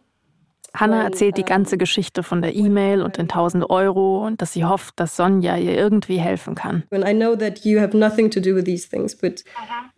Hannah 0.75 1.03
erzählt 1.03 1.37
die 1.37 1.41
ähm, 1.41 1.47
ganze 1.47 1.77
Geschichte 1.77 2.23
von 2.23 2.41
der 2.41 2.55
E-Mail 2.55 3.03
und 3.03 3.17
den 3.17 3.29
1000 3.29 3.69
Euro 3.69 4.25
und 4.25 4.41
dass 4.41 4.53
sie 4.53 4.65
hofft, 4.65 4.99
dass 4.99 5.15
Sonja 5.15 5.55
ihr 5.57 5.77
irgendwie 5.77 6.17
helfen 6.17 6.55
kann. 6.55 6.83
Uh-huh. 6.91 7.03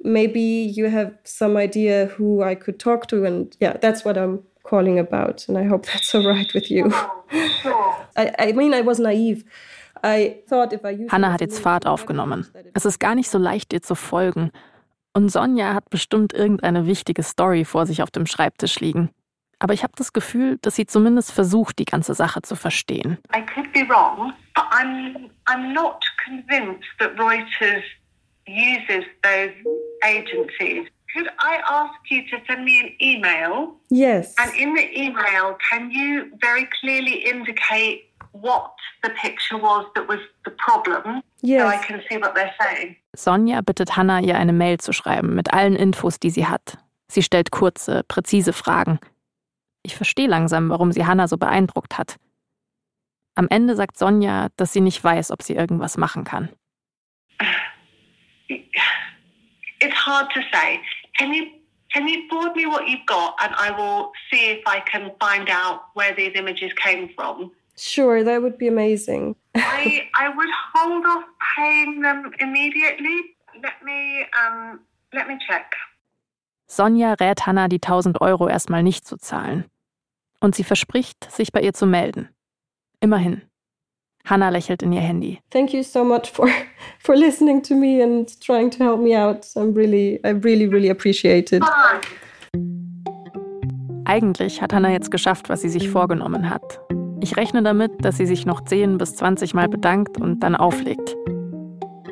maybe 0.03 0.39
you 0.39 0.89
have 0.91 1.13
some 1.23 1.57
idea 1.57 2.09
who 2.17 2.43
I 2.43 2.55
could 2.55 2.79
talk 2.79 3.07
to. 3.07 3.25
And 3.25 3.55
yeah, 3.61 3.77
that's 3.77 4.03
what 4.03 4.17
I'm 4.17 4.39
calling 4.63 4.99
about. 4.99 5.45
And 5.47 5.57
I 5.57 5.63
hope 5.63 5.85
that's 5.85 6.13
all 6.13 6.25
right 6.25 6.53
with 6.53 6.69
you. 6.69 6.91
I, 8.17 8.33
I 8.37 8.51
mean, 8.53 8.73
I 8.73 8.81
was 8.81 8.99
naive. 8.99 9.45
I 10.03 10.41
thought 10.47 10.73
if 10.73 10.83
I 10.83 10.91
used 10.91 11.11
Hannah 11.11 11.31
hat 11.31 11.41
jetzt 11.41 11.59
Fahrt 11.59 11.87
aufgenommen. 11.87 12.45
Es 12.73 12.85
ist 12.85 12.99
gar 12.99 13.15
nicht 13.15 13.29
so 13.29 13.37
leicht, 13.37 13.73
ihr 13.73 13.81
zu 13.81 13.95
folgen. 13.95 14.51
Und 15.13 15.31
Sonja 15.31 15.73
hat 15.73 15.89
bestimmt 15.89 16.33
irgendeine 16.33 16.85
wichtige 16.85 17.23
Story 17.23 17.63
vor 17.63 17.85
sich 17.85 18.03
auf 18.03 18.11
dem 18.11 18.25
Schreibtisch 18.25 18.81
liegen. 18.81 19.09
Aber 19.59 19.73
ich 19.73 19.83
habe 19.83 19.93
das 19.95 20.11
Gefühl, 20.13 20.57
dass 20.61 20.75
sie 20.75 20.85
zumindest 20.85 21.31
versucht, 21.31 21.79
die 21.79 21.85
ganze 21.85 22.13
Sache 22.13 22.41
zu 22.41 22.55
verstehen. 22.55 23.17
I 23.35 23.41
could 23.41 23.71
be 23.73 23.87
wrong, 23.87 24.33
but 24.53 24.65
I'm 24.71 25.29
I'm 25.47 25.73
not 25.73 26.03
convinced 26.23 26.83
that 26.99 27.11
Reuters 27.17 27.83
uses 28.47 29.05
those 29.23 29.53
agencies. 30.03 30.87
Could 31.15 31.29
I 31.39 31.57
ask 31.65 31.93
you 32.11 32.23
to 32.29 32.37
send 32.45 32.65
me 32.65 32.79
an 32.81 32.91
email? 33.01 33.75
Yes. 33.89 34.35
And 34.37 34.53
in 34.55 34.73
the 34.75 34.85
email, 34.99 35.55
can 35.69 35.89
you 35.89 36.25
very 36.41 36.67
clearly 36.81 37.23
indicate 37.25 38.09
what 38.33 38.71
the 39.01 39.09
picture 39.21 39.57
was 39.57 39.85
that 39.95 40.07
was 40.09 40.19
the 40.43 40.51
problem? 40.51 41.21
So 41.41 41.47
I 41.47 41.75
Yes. 41.75 41.85
can 41.85 42.01
see 42.09 42.17
what 42.17 42.35
they're 42.35 42.53
saying. 42.59 42.97
Sonja 43.15 43.61
bittet 43.61 43.95
Hannah, 43.95 44.19
ihr 44.19 44.35
eine 44.37 44.51
Mail 44.51 44.79
zu 44.79 44.91
schreiben 44.91 45.35
mit 45.35 45.53
allen 45.53 45.75
Infos, 45.77 46.19
die 46.19 46.29
sie 46.31 46.47
hat. 46.47 46.77
Sie 47.07 47.23
stellt 47.23 47.51
kurze, 47.51 48.03
präzise 48.07 48.51
Fragen. 48.51 48.99
Ich 49.85 49.95
verstehe 49.95 50.27
langsam, 50.27 50.69
warum 50.69 50.91
sie 50.91 51.05
Hannah 51.05 51.27
so 51.27 51.37
beeindruckt 51.37 51.97
hat. 51.97 52.17
Am 53.35 53.47
Ende 53.49 53.75
sagt 53.75 53.97
Sonja, 53.97 54.49
dass 54.57 54.73
sie 54.73 54.81
nicht 54.81 55.03
weiß, 55.03 55.29
ob 55.29 55.43
sie 55.43 55.53
irgendwas 55.53 55.97
machen 55.97 56.23
kann. 56.23 56.49
It's 58.47 59.95
hard 59.95 60.31
to 60.33 60.41
say. 60.51 60.79
Can 61.19 61.33
you 61.33 61.45
can 61.93 62.07
you 62.07 62.27
forward 62.29 62.55
me 62.55 62.65
what 62.65 62.87
you've 62.87 63.05
got, 63.05 63.35
and 63.41 63.53
I 63.55 63.69
will 63.71 64.11
see 64.31 64.51
if 64.51 64.63
I 64.65 64.79
can 64.91 65.11
find 65.19 65.49
out 65.49 65.81
where 65.93 66.15
these 66.15 66.31
images 66.35 66.71
came 66.83 67.09
from. 67.15 67.51
Sure, 67.77 68.23
that 68.23 68.41
would 68.41 68.57
be 68.57 68.67
amazing. 68.67 69.35
I 69.53 70.09
I 70.19 70.29
would 70.29 70.53
hold 70.73 71.05
off 71.05 71.25
paying 71.55 72.01
them 72.01 72.31
immediately. 72.39 73.35
Let 73.61 73.83
me 73.83 74.25
um 74.33 74.79
let 75.13 75.27
me 75.27 75.37
check. 75.47 75.75
Sonja 76.67 77.13
rät 77.19 77.45
Hannah, 77.45 77.67
die 77.67 77.79
1000 77.79 78.21
Euro 78.21 78.47
erstmal 78.47 78.81
nicht 78.81 79.05
zu 79.05 79.17
zahlen. 79.17 79.65
Und 80.45 80.53
sie 80.53 80.63
verspricht, 80.63 81.31
sich 81.31 81.51
bei 81.51 81.59
ihr 81.59 81.73
zu 81.73 81.87
melden. 81.87 82.29
Immerhin. 82.99 83.41
Hannah 84.25 84.49
lächelt 84.49 84.83
in 84.83 84.93
ihr 84.93 85.01
Handy. 85.01 85.39
Thank 85.49 85.73
you 85.73 85.81
so 85.81 86.03
much 86.03 86.31
for 86.31 86.47
for 86.99 87.15
listening 87.15 87.63
to 87.63 87.73
me 87.73 88.03
and 88.03 88.29
trying 88.41 88.69
to 88.69 88.83
help 88.83 88.99
me 88.99 89.19
out. 89.19 89.47
I'm 89.55 89.75
really, 89.75 90.19
I 90.23 90.33
really, 90.43 90.67
really 90.67 90.91
appreciate 90.91 91.51
it. 91.51 91.63
Eigentlich 94.05 94.61
hat 94.61 94.71
Hannah 94.71 94.91
jetzt 94.91 95.09
geschafft, 95.09 95.49
was 95.49 95.61
sie 95.61 95.69
sich 95.69 95.89
vorgenommen 95.89 96.47
hat. 96.47 96.79
Ich 97.21 97.35
rechne 97.37 97.63
damit, 97.63 98.05
dass 98.05 98.17
sie 98.17 98.27
sich 98.27 98.45
noch 98.45 98.61
10 98.61 98.99
bis 98.99 99.15
20 99.15 99.55
Mal 99.55 99.67
bedankt 99.67 100.21
und 100.21 100.41
dann 100.41 100.55
auflegt. 100.55 101.15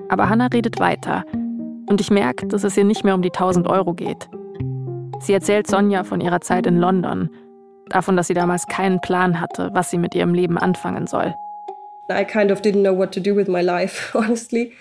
Aber 0.10 0.28
Hannah 0.28 0.48
redet 0.48 0.80
weiter. 0.80 1.24
Und 1.86 2.02
ich 2.02 2.10
merke, 2.10 2.48
dass 2.48 2.64
es 2.64 2.76
ihr 2.78 2.84
nicht 2.84 3.04
mehr 3.04 3.14
um 3.14 3.22
die 3.22 3.32
1000 3.32 3.68
Euro 3.68 3.94
geht. 3.94 4.28
Sie 5.20 5.34
erzählt 5.34 5.68
Sonja 5.68 6.04
von 6.04 6.20
ihrer 6.20 6.42
Zeit 6.42 6.66
in 6.66 6.80
London. 6.80 7.30
Davon, 7.90 8.18
dass 8.18 8.28
sie 8.28 8.34
damals 8.34 8.68
keinen 8.68 9.02
Plan 9.02 9.40
hatte, 9.40 9.70
was 9.74 9.90
sie 9.90 9.98
mit 9.98 10.16
ihrem 10.16 10.34
Leben 10.34 10.58
anfangen 10.58 11.08
soll. 11.08 11.36
I 12.10 12.24
kind 12.24 12.52
of 12.52 12.62
didn't 12.62 12.84
know 12.84 12.94
what 12.94 13.12
to 13.14 13.20
do 13.20 13.36
with 13.36 13.48
my 13.48 13.62
life, 13.62 14.12
honestly. 14.18 14.74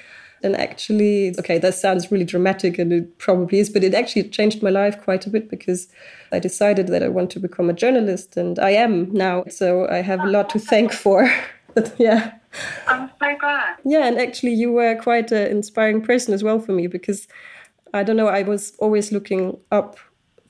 And 0.44 0.56
actually, 0.56 1.34
okay, 1.38 1.58
that 1.58 1.74
sounds 1.74 2.10
really 2.10 2.24
dramatic 2.24 2.76
and 2.78 2.92
it 2.92 3.18
probably 3.18 3.60
is, 3.60 3.70
but 3.70 3.84
it 3.84 3.94
actually 3.94 4.28
changed 4.28 4.60
my 4.60 4.70
life 4.70 5.00
quite 5.00 5.24
a 5.24 5.30
bit 5.30 5.48
because 5.48 5.88
I 6.32 6.40
decided 6.40 6.88
that 6.88 7.02
I 7.02 7.08
want 7.08 7.30
to 7.30 7.40
become 7.40 7.70
a 7.70 7.72
journalist 7.72 8.36
and 8.36 8.58
I 8.58 8.70
am 8.70 9.12
now. 9.12 9.44
So 9.48 9.86
I 9.88 10.02
have 10.02 10.20
a 10.20 10.26
lot 10.26 10.50
to 10.50 10.58
thank 10.58 10.92
for. 10.92 11.30
but 11.74 11.94
yeah. 11.96 12.32
I'm 12.88 13.08
so 13.20 13.36
glad. 13.38 13.76
Yeah, 13.84 14.06
and 14.06 14.18
actually, 14.18 14.54
you 14.54 14.72
were 14.72 14.96
quite 14.96 15.30
an 15.30 15.46
inspiring 15.46 16.02
person 16.02 16.34
as 16.34 16.42
well 16.42 16.58
for 16.58 16.72
me 16.72 16.88
because 16.88 17.28
I 17.94 18.02
don't 18.02 18.16
know, 18.16 18.28
I 18.28 18.42
was 18.42 18.74
always 18.78 19.12
looking 19.12 19.58
up 19.70 19.96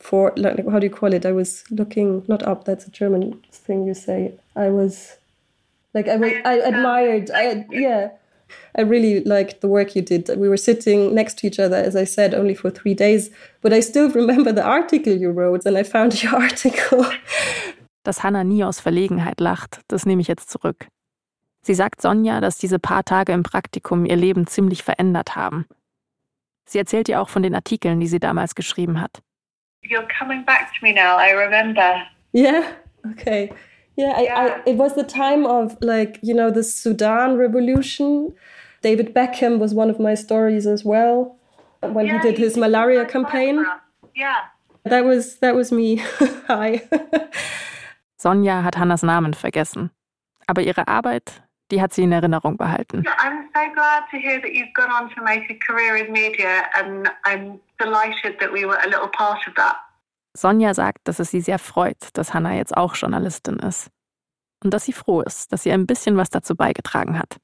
for, 0.03 0.33
like, 0.37 0.69
how 0.69 0.81
do 0.81 0.87
you 0.87 0.93
call 0.93 1.13
it? 1.13 1.25
I 1.25 1.33
was 1.33 1.65
looking, 1.71 2.25
not 2.27 2.43
up, 2.43 2.65
that's 2.65 2.87
a 2.87 2.91
German 2.91 3.41
thing 3.53 3.87
you 3.87 3.95
say. 3.95 4.33
I 4.57 4.69
was, 4.69 5.17
like, 5.95 6.09
I, 6.09 6.17
was, 6.17 6.33
I 6.45 6.55
admired, 6.55 7.31
I, 7.33 7.65
yeah. 7.71 8.11
I 8.77 8.83
really 8.83 9.21
liked 9.25 9.61
the 9.61 9.69
work 9.69 9.95
you 9.95 10.03
did. 10.03 10.29
We 10.37 10.49
were 10.49 10.57
sitting 10.57 11.15
next 11.15 11.39
to 11.39 11.47
each 11.47 11.61
other, 11.61 11.77
as 11.77 11.95
I 11.95 12.05
said, 12.05 12.35
only 12.35 12.55
for 12.55 12.71
three 12.71 12.95
days. 12.95 13.31
But 13.61 13.73
I 13.73 13.81
still 13.81 14.11
remember 14.21 14.53
the 14.53 14.65
article 14.65 15.13
you 15.13 15.31
wrote, 15.31 15.65
and 15.67 15.79
I 15.79 15.85
found 15.85 16.21
your 16.23 16.35
article. 16.43 17.07
Dass 18.03 18.25
Hannah 18.25 18.43
nie 18.43 18.65
aus 18.65 18.81
Verlegenheit 18.81 19.39
lacht, 19.39 19.81
das 19.87 20.05
nehme 20.05 20.21
ich 20.21 20.29
jetzt 20.29 20.51
zurück. 20.51 20.89
Sie 21.63 21.75
sagt 21.75 22.03
Sonja, 22.03 22.41
dass 22.41 22.59
diese 22.59 22.81
paar 22.81 23.05
Tage 23.05 23.33
im 23.33 23.45
Praktikum 23.45 24.05
ihr 24.05 24.17
Leben 24.17 24.49
ziemlich 24.49 24.83
verändert 24.83 25.37
haben. 25.37 25.67
Sie 26.65 26.79
erzählt 26.79 27.09
ihr 27.09 27.21
auch 27.21 27.29
von 27.29 27.45
den 27.45 27.55
Artikeln, 27.55 28.01
die 28.01 28.09
sie 28.09 28.19
damals 28.19 28.57
geschrieben 28.57 29.01
hat. 29.01 29.23
You're 29.83 30.07
coming 30.19 30.45
back 30.45 30.73
to 30.75 30.85
me 30.85 30.93
now. 30.93 31.17
I 31.17 31.31
remember. 31.31 32.03
Yeah. 32.33 32.73
Okay. 33.13 33.53
Yeah, 33.97 34.15
I, 34.17 34.23
Yeah. 34.23 34.61
I, 34.67 34.71
it 34.71 34.77
was 34.77 34.95
the 34.95 35.05
time 35.05 35.45
of 35.45 35.77
like 35.83 36.19
you 36.23 36.35
know 36.35 36.51
the 36.51 36.63
Sudan 36.63 37.37
revolution. 37.37 38.35
David 38.83 39.15
Beckham 39.15 39.59
was 39.59 39.75
one 39.75 39.91
of 39.91 40.01
my 40.01 40.15
stories 40.15 40.67
as 40.67 40.85
well 40.85 41.37
when 41.81 42.07
Yeah, 42.07 42.21
he 42.23 42.31
did 42.31 42.39
his 42.39 42.57
malaria 42.57 43.05
campaign. 43.05 43.65
Yeah. 44.15 44.37
That 44.85 45.05
was 45.05 45.37
that 45.39 45.55
was 45.55 45.71
me. 45.73 45.97
Hi. 46.49 46.83
Sonja 48.21 48.63
hat 48.63 48.75
Hannas 48.77 49.03
Namen 49.03 49.35
vergessen. 49.35 49.91
Aber 50.47 50.63
ihre 50.63 50.89
Arbeit, 50.89 51.41
die 51.73 51.81
hat 51.81 51.93
sie 51.93 52.03
in 52.05 52.13
Erinnerung 52.13 52.57
behalten. 52.57 53.05
I'm 53.19 53.49
so 53.55 53.73
glad 53.75 54.05
to 54.11 54.19
hear 54.19 54.41
that 54.41 54.53
you've 54.53 54.73
gone 54.75 54.91
on 54.91 55.11
to 55.15 55.23
make 55.23 55.51
a 55.51 55.59
career 55.67 55.97
in 55.97 56.13
media, 56.13 56.65
and 56.77 57.09
I'm 57.25 57.61
delighted 57.79 58.39
that 58.41 58.53
we 58.53 58.65
were 58.65 58.79
a 58.85 58.87
little 58.87 59.09
part 59.09 59.41
of 59.49 59.55
that. 59.57 59.77
Sonja 60.35 60.75
sagt, 60.75 61.09
dass 61.09 61.19
es 61.19 61.31
sie 61.31 61.41
sehr 61.41 61.59
freut, 61.59 62.09
dass 62.15 62.33
Hannah 62.33 62.55
jetzt 62.55 62.77
auch 62.77 62.95
Journalistin 62.95 63.59
ist. 63.59 63.91
Und 64.63 64.73
dass 64.73 64.85
sie 64.85 64.93
froh 64.93 65.21
ist, 65.23 65.53
dass 65.53 65.65
sie 65.65 65.73
ein 65.73 65.87
bisschen 65.87 66.17
was 66.17 66.31
dazu 66.31 66.55
beigetragen 66.55 67.19
hat. 67.19 67.37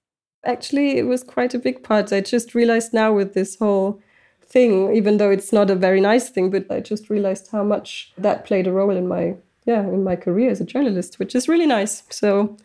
Actually, 0.42 0.98
it 0.98 1.06
was 1.06 1.26
quite 1.26 1.54
a 1.54 1.58
big 1.58 1.82
part. 1.82 2.12
I 2.12 2.20
just 2.20 2.54
realized 2.54 2.94
now 2.94 3.12
with 3.14 3.32
this 3.34 3.58
whole 3.60 4.00
thing, 4.40 4.94
even 4.94 5.18
though 5.18 5.30
it's 5.30 5.52
not 5.52 5.70
a 5.70 5.74
very 5.74 6.00
nice 6.00 6.30
thing, 6.30 6.50
but 6.50 6.70
I 6.70 6.80
just 6.80 7.10
realized 7.10 7.50
how 7.50 7.64
much 7.64 8.12
that 8.16 8.44
played 8.44 8.66
a 8.66 8.72
role 8.72 8.96
in 8.96 9.08
my 9.08 9.34
yeah, 9.66 9.82
in 9.82 10.02
my 10.02 10.16
career 10.16 10.50
as 10.50 10.62
a 10.62 10.64
journalist, 10.64 11.18
which 11.18 11.34
is 11.34 11.46
really 11.46 11.66
nice. 11.66 12.02
So, 12.08 12.56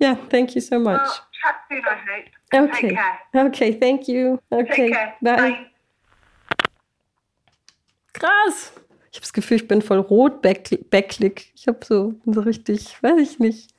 yeah, 0.00 0.16
thank 0.30 0.54
you 0.54 0.60
so 0.60 0.78
much. 0.78 0.96
Well, 0.98 1.06
chat 1.42 1.54
soon, 1.70 1.82
I 1.84 1.96
hope. 2.06 2.28
Okay. 2.70 2.80
Take 2.88 2.96
care. 2.96 3.46
Okay, 3.46 3.72
thank 3.78 4.08
you. 4.08 4.38
Okay, 4.50 4.66
Take 4.74 4.92
care. 4.92 5.14
bye. 5.20 5.36
Bye. 5.36 5.66
Krass. 8.14 8.72
Ich 9.10 9.16
habe 9.16 9.22
das 9.22 9.32
Gefühl, 9.32 9.56
ich 9.58 9.68
bin 9.68 9.82
voll 9.82 9.98
rot 9.98 10.42
back 10.42 10.68
backlick. 10.90 11.52
Ich 11.54 11.66
habe 11.66 11.78
so, 11.84 12.14
so 12.26 12.40
richtig, 12.40 13.02
weiß 13.02 13.18
ich 13.20 13.38
nicht. 13.38 13.70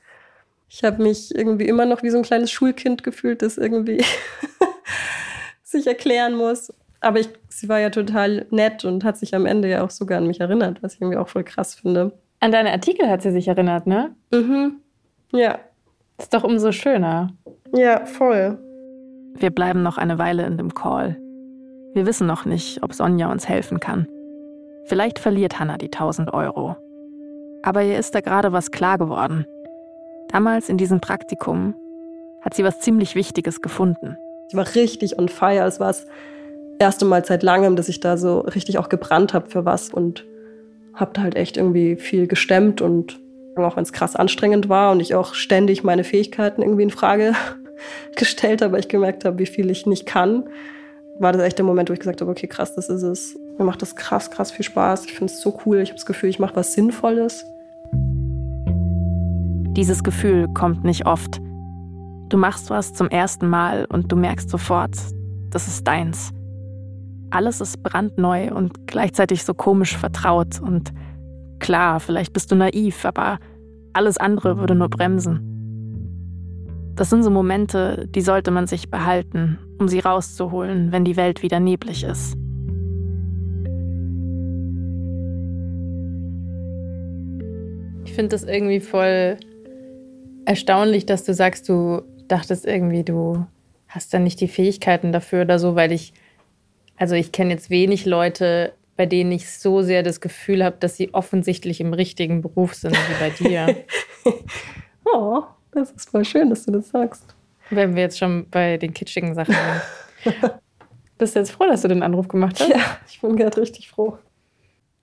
Ich 0.68 0.84
habe 0.84 1.02
mich 1.02 1.34
irgendwie 1.34 1.66
immer 1.66 1.84
noch 1.84 2.02
wie 2.02 2.10
so 2.10 2.18
ein 2.18 2.22
kleines 2.22 2.50
Schulkind 2.50 3.02
gefühlt, 3.02 3.42
das 3.42 3.58
irgendwie 3.58 4.04
sich 5.64 5.86
erklären 5.86 6.36
muss. 6.36 6.72
Aber 7.00 7.18
ich, 7.18 7.28
sie 7.48 7.68
war 7.68 7.80
ja 7.80 7.90
total 7.90 8.46
nett 8.50 8.84
und 8.84 9.02
hat 9.04 9.16
sich 9.16 9.34
am 9.34 9.46
Ende 9.46 9.68
ja 9.68 9.82
auch 9.82 9.90
sogar 9.90 10.18
an 10.18 10.26
mich 10.26 10.40
erinnert, 10.40 10.82
was 10.82 10.94
ich 10.94 11.00
irgendwie 11.00 11.18
auch 11.18 11.28
voll 11.28 11.44
krass 11.44 11.74
finde. 11.74 12.12
An 12.40 12.52
deine 12.52 12.70
Artikel 12.72 13.08
hat 13.08 13.22
sie 13.22 13.32
sich 13.32 13.48
erinnert, 13.48 13.86
ne? 13.86 14.14
Mhm. 14.32 14.80
Ja, 15.32 15.58
Ist 16.20 16.34
doch 16.34 16.44
umso 16.44 16.70
schöner. 16.70 17.30
ja, 17.74 18.04
voll. 18.04 18.58
Wir 19.36 19.50
bleiben 19.50 19.82
noch 19.82 19.96
eine 19.96 20.18
Weile 20.18 20.44
in 20.44 20.58
dem 20.58 20.74
Call. 20.74 21.16
Wir 21.94 22.06
wissen 22.06 22.26
noch 22.26 22.44
nicht, 22.44 22.82
ob 22.82 22.92
Sonja 22.92 23.30
uns 23.30 23.48
helfen 23.48 23.80
kann. 23.80 24.06
Vielleicht 24.84 25.18
verliert 25.18 25.58
Hannah 25.58 25.78
die 25.78 25.86
1000 25.86 26.32
Euro. 26.34 26.76
Aber 27.62 27.82
ihr 27.82 27.98
ist 27.98 28.14
da 28.14 28.20
gerade 28.20 28.52
was 28.52 28.70
klar 28.70 28.98
geworden. 28.98 29.46
Damals 30.28 30.68
in 30.68 30.76
diesem 30.76 31.00
Praktikum 31.00 31.74
hat 32.42 32.54
sie 32.54 32.64
was 32.64 32.80
ziemlich 32.80 33.14
Wichtiges 33.14 33.60
gefunden. 33.60 34.16
Ich 34.48 34.56
war 34.56 34.66
richtig 34.74 35.18
on 35.18 35.28
fire. 35.28 35.64
Es 35.64 35.80
war 35.80 35.88
das 35.88 36.06
erste 36.78 37.04
Mal 37.04 37.24
seit 37.24 37.42
langem, 37.42 37.76
dass 37.76 37.88
ich 37.88 38.00
da 38.00 38.16
so 38.16 38.40
richtig 38.40 38.78
auch 38.78 38.88
gebrannt 38.88 39.32
habe 39.32 39.48
für 39.48 39.64
was 39.64 39.90
und 39.90 40.24
habe 40.94 41.12
da 41.14 41.22
halt 41.22 41.36
echt 41.36 41.56
irgendwie 41.56 41.96
viel 41.96 42.26
gestemmt 42.26 42.82
und 42.82 43.19
auch 43.56 43.76
wenn 43.76 43.82
es 43.82 43.92
krass 43.92 44.16
anstrengend 44.16 44.68
war 44.68 44.92
und 44.92 45.00
ich 45.00 45.14
auch 45.14 45.34
ständig 45.34 45.84
meine 45.84 46.04
Fähigkeiten 46.04 46.62
irgendwie 46.62 46.84
in 46.84 46.90
Frage 46.90 47.34
gestellt 48.16 48.62
habe, 48.62 48.72
weil 48.72 48.80
ich 48.80 48.88
gemerkt 48.88 49.24
habe, 49.24 49.38
wie 49.38 49.46
viel 49.46 49.70
ich 49.70 49.86
nicht 49.86 50.06
kann, 50.06 50.48
war 51.18 51.32
das 51.32 51.42
echt 51.42 51.58
der 51.58 51.66
Moment, 51.66 51.90
wo 51.90 51.92
ich 51.92 52.00
gesagt 52.00 52.22
habe, 52.22 52.30
okay, 52.30 52.46
krass, 52.46 52.74
das 52.74 52.88
ist 52.88 53.02
es. 53.02 53.38
Mir 53.58 53.64
macht 53.64 53.82
das 53.82 53.94
krass, 53.94 54.30
krass 54.30 54.50
viel 54.50 54.64
Spaß. 54.64 55.04
Ich 55.04 55.12
finde 55.12 55.32
es 55.32 55.42
so 55.42 55.58
cool. 55.66 55.78
Ich 55.78 55.90
habe 55.90 55.98
das 55.98 56.06
Gefühl, 56.06 56.30
ich 56.30 56.38
mache 56.38 56.56
was 56.56 56.72
Sinnvolles. 56.72 57.44
Dieses 59.76 60.02
Gefühl 60.02 60.48
kommt 60.54 60.82
nicht 60.82 61.06
oft. 61.06 61.38
Du 62.30 62.38
machst 62.38 62.70
was 62.70 62.94
zum 62.94 63.08
ersten 63.08 63.48
Mal 63.48 63.84
und 63.86 64.10
du 64.10 64.16
merkst 64.16 64.48
sofort, 64.48 64.96
das 65.50 65.68
ist 65.68 65.86
deins. 65.86 66.30
Alles 67.30 67.60
ist 67.60 67.82
brandneu 67.82 68.52
und 68.54 68.86
gleichzeitig 68.86 69.44
so 69.44 69.52
komisch 69.52 69.96
vertraut. 69.96 70.60
Und 70.60 70.90
klar, 71.60 72.00
vielleicht 72.00 72.32
bist 72.32 72.50
du 72.50 72.56
naiv, 72.56 73.04
aber 73.04 73.38
alles 73.92 74.16
andere 74.16 74.58
würde 74.58 74.74
nur 74.74 74.88
bremsen. 74.88 75.46
Das 76.96 77.08
sind 77.08 77.22
so 77.22 77.30
Momente, 77.30 78.08
die 78.14 78.20
sollte 78.20 78.50
man 78.50 78.66
sich 78.66 78.90
behalten, 78.90 79.58
um 79.78 79.88
sie 79.88 80.00
rauszuholen, 80.00 80.92
wenn 80.92 81.04
die 81.04 81.16
Welt 81.16 81.42
wieder 81.42 81.60
neblig 81.60 82.04
ist. 82.04 82.36
Ich 88.04 88.14
finde 88.14 88.30
das 88.30 88.42
irgendwie 88.42 88.80
voll 88.80 89.38
erstaunlich, 90.44 91.06
dass 91.06 91.24
du 91.24 91.32
sagst, 91.32 91.68
du 91.68 92.02
dachtest 92.28 92.66
irgendwie, 92.66 93.04
du 93.04 93.46
hast 93.88 94.12
dann 94.12 94.24
nicht 94.24 94.40
die 94.40 94.48
Fähigkeiten 94.48 95.12
dafür 95.12 95.42
oder 95.42 95.58
so, 95.58 95.74
weil 95.74 95.92
ich, 95.92 96.12
also 96.96 97.14
ich 97.14 97.32
kenne 97.32 97.50
jetzt 97.50 97.70
wenig 97.70 98.06
Leute, 98.06 98.72
bei 99.00 99.06
denen 99.06 99.32
ich 99.32 99.50
so 99.50 99.80
sehr 99.80 100.02
das 100.02 100.20
Gefühl 100.20 100.62
habe, 100.62 100.76
dass 100.78 100.98
sie 100.98 101.14
offensichtlich 101.14 101.80
im 101.80 101.94
richtigen 101.94 102.42
Beruf 102.42 102.74
sind, 102.74 102.94
wie 102.94 103.18
bei 103.18 103.30
dir. 103.30 103.76
Oh, 105.12 105.42
das 105.72 105.90
ist 105.92 106.10
voll 106.10 106.26
schön, 106.26 106.50
dass 106.50 106.66
du 106.66 106.72
das 106.72 106.90
sagst. 106.90 107.34
Wenn 107.70 107.96
wir 107.96 108.02
jetzt 108.02 108.18
schon 108.18 108.46
bei 108.50 108.76
den 108.76 108.92
kitschigen 108.92 109.34
Sachen 109.34 109.54
sind. 110.22 110.52
Bist 111.18 111.34
du 111.34 111.38
jetzt 111.40 111.50
froh, 111.50 111.64
dass 111.64 111.80
du 111.80 111.88
den 111.88 112.02
Anruf 112.02 112.28
gemacht 112.28 112.60
hast? 112.60 112.68
Ja, 112.68 112.98
ich 113.08 113.18
bin 113.22 113.36
gerade 113.36 113.58
richtig 113.58 113.88
froh. 113.88 114.18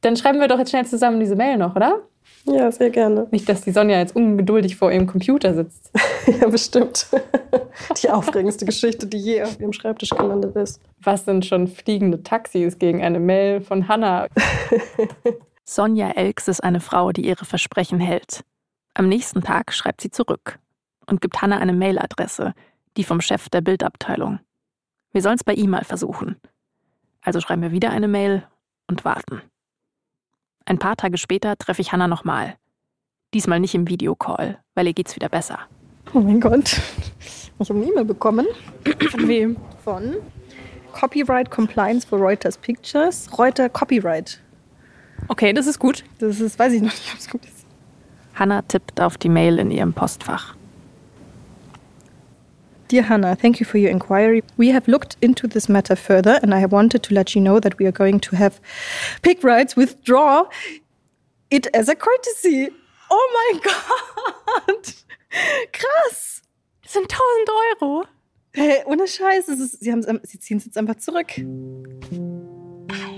Dann 0.01 0.15
schreiben 0.15 0.39
wir 0.39 0.47
doch 0.47 0.59
jetzt 0.59 0.69
schnell 0.69 0.85
zusammen 0.85 1.19
diese 1.19 1.35
Mail 1.35 1.57
noch, 1.57 1.75
oder? 1.75 2.03
Ja, 2.49 2.71
sehr 2.71 2.89
gerne. 2.89 3.27
Nicht, 3.31 3.49
dass 3.49 3.61
die 3.61 3.71
Sonja 3.71 3.97
jetzt 3.97 4.15
ungeduldig 4.15 4.77
vor 4.77 4.91
ihrem 4.91 5.07
Computer 5.07 5.53
sitzt. 5.53 5.91
Ja, 6.41 6.49
bestimmt. 6.49 7.07
Die 8.03 8.09
aufregendste 8.09 8.65
Geschichte, 8.65 9.07
die 9.07 9.17
je 9.17 9.43
auf 9.43 9.61
ihrem 9.61 9.71
Schreibtisch 9.71 10.09
gelandet 10.09 10.57
ist. 10.57 10.81
Was 11.01 11.23
sind 11.23 11.45
schon 11.45 11.69
fliegende 11.69 12.21
Taxis 12.21 12.79
gegen 12.79 13.01
eine 13.01 13.21
Mail 13.21 13.61
von 13.61 13.87
Hannah? 13.87 14.27
Sonja 15.63 16.11
Elks 16.11 16.49
ist 16.49 16.61
eine 16.61 16.81
Frau, 16.81 17.13
die 17.13 17.25
ihre 17.25 17.45
Versprechen 17.45 18.01
hält. 18.01 18.43
Am 18.93 19.07
nächsten 19.07 19.41
Tag 19.41 19.71
schreibt 19.73 20.01
sie 20.01 20.11
zurück 20.11 20.59
und 21.05 21.21
gibt 21.21 21.41
Hannah 21.41 21.59
eine 21.59 21.71
Mailadresse, 21.71 22.53
die 22.97 23.05
vom 23.05 23.21
Chef 23.21 23.47
der 23.47 23.61
Bildabteilung. 23.61 24.39
Wir 25.13 25.21
sollen 25.21 25.35
es 25.35 25.45
bei 25.45 25.53
ihm 25.53 25.69
mal 25.69 25.85
versuchen. 25.85 26.35
Also 27.21 27.39
schreiben 27.39 27.61
wir 27.61 27.71
wieder 27.71 27.91
eine 27.91 28.09
Mail 28.09 28.43
und 28.87 29.05
warten. 29.05 29.41
Ein 30.67 30.79
paar 30.79 30.97
Tage 30.97 31.17
später 31.17 31.57
treffe 31.57 31.81
ich 31.81 31.93
Hannah 31.93 32.09
nochmal. 32.09 32.55
Diesmal 33.33 33.61
nicht 33.61 33.73
im 33.73 33.87
Videocall, 33.87 34.59
weil 34.75 34.85
ihr 34.85 34.93
geht's 34.93 35.15
wieder 35.15 35.29
besser. 35.29 35.59
Oh 36.13 36.19
mein 36.19 36.41
Gott. 36.41 36.81
Ich 37.59 37.69
habe 37.69 37.79
eine 37.79 37.89
E-Mail 37.89 38.03
bekommen. 38.03 38.45
Von 39.09 39.27
wem? 39.29 39.55
Von 39.85 40.17
Copyright 40.91 41.49
Compliance 41.49 42.05
for 42.05 42.19
Reuters 42.19 42.57
Pictures. 42.57 43.29
Reuter 43.39 43.69
Copyright. 43.69 44.41
Okay, 45.29 45.53
das 45.53 45.67
ist 45.67 45.79
gut. 45.79 46.03
Das 46.19 46.41
ist, 46.41 46.59
weiß 46.59 46.73
ich 46.73 46.81
noch 46.81 46.91
nicht, 46.91 47.13
ob 47.13 47.19
es 47.19 47.29
gut 47.29 47.45
ist. 47.45 47.65
Hannah 48.35 48.61
tippt 48.63 48.99
auf 48.99 49.17
die 49.17 49.29
Mail 49.29 49.59
in 49.59 49.71
ihrem 49.71 49.93
Postfach. 49.93 50.56
Dear 52.87 53.03
Hannah, 53.03 53.35
thank 53.35 53.59
you 53.59 53.65
for 53.65 53.79
your 53.79 53.91
inquiry. 53.91 54.43
We 54.55 54.69
have 54.69 54.87
looked 54.87 55.17
into 55.21 55.45
this 55.45 55.67
matter 55.67 55.97
further, 55.97 56.39
and 56.41 56.53
I 56.53 56.65
wanted 56.65 57.03
to 57.03 57.13
let 57.13 57.35
you 57.35 57.41
know 57.41 57.59
that 57.59 57.77
we 57.79 57.85
are 57.85 57.91
going 57.91 58.21
to 58.21 58.35
have 58.37 58.61
pig 59.23 59.43
rights 59.43 59.75
withdraw 59.75 60.45
it 61.49 61.67
as 61.73 61.89
a 61.89 61.95
courtesy. 61.95 62.69
Oh 63.09 63.51
mein 63.51 63.61
Gott! 64.77 64.93
Krass! 65.73 66.41
Das 66.81 66.93
sind 66.93 67.11
1000 67.11 67.49
Euro. 67.81 68.05
Hey, 68.53 68.83
ohne 68.85 69.05
Scheiß, 69.05 69.49
ist, 69.49 69.81
sie, 69.81 69.93
sie 70.23 70.39
ziehen 70.39 70.57
es 70.57 70.65
jetzt 70.65 70.77
einfach 70.77 70.95
zurück. 70.95 71.27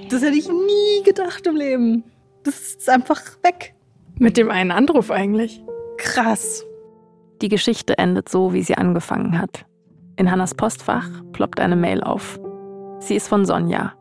Das 0.10 0.24
hätte 0.24 0.36
ich 0.36 0.50
nie 0.50 1.04
gedacht 1.06 1.46
im 1.46 1.56
Leben. 1.56 2.04
Das 2.44 2.60
ist 2.60 2.90
einfach 2.90 3.22
weg. 3.44 3.76
Mit 4.18 4.36
dem 4.36 4.50
einen 4.50 4.72
Anruf 4.72 5.12
eigentlich. 5.12 5.62
Krass. 5.98 6.66
Die 7.42 7.50
Geschichte 7.50 7.98
endet 7.98 8.28
so, 8.28 8.54
wie 8.54 8.64
sie 8.64 8.76
angefangen 8.76 9.40
hat. 9.40 9.66
In 10.18 10.30
Hannas 10.30 10.54
Postfach 10.54 11.08
ploppt 11.32 11.60
eine 11.60 11.78
Mail 11.78 12.04
auf. 12.04 12.38
Sie 13.00 13.16
ist 13.16 13.30
von 13.30 13.46
Sonja. 13.46 13.94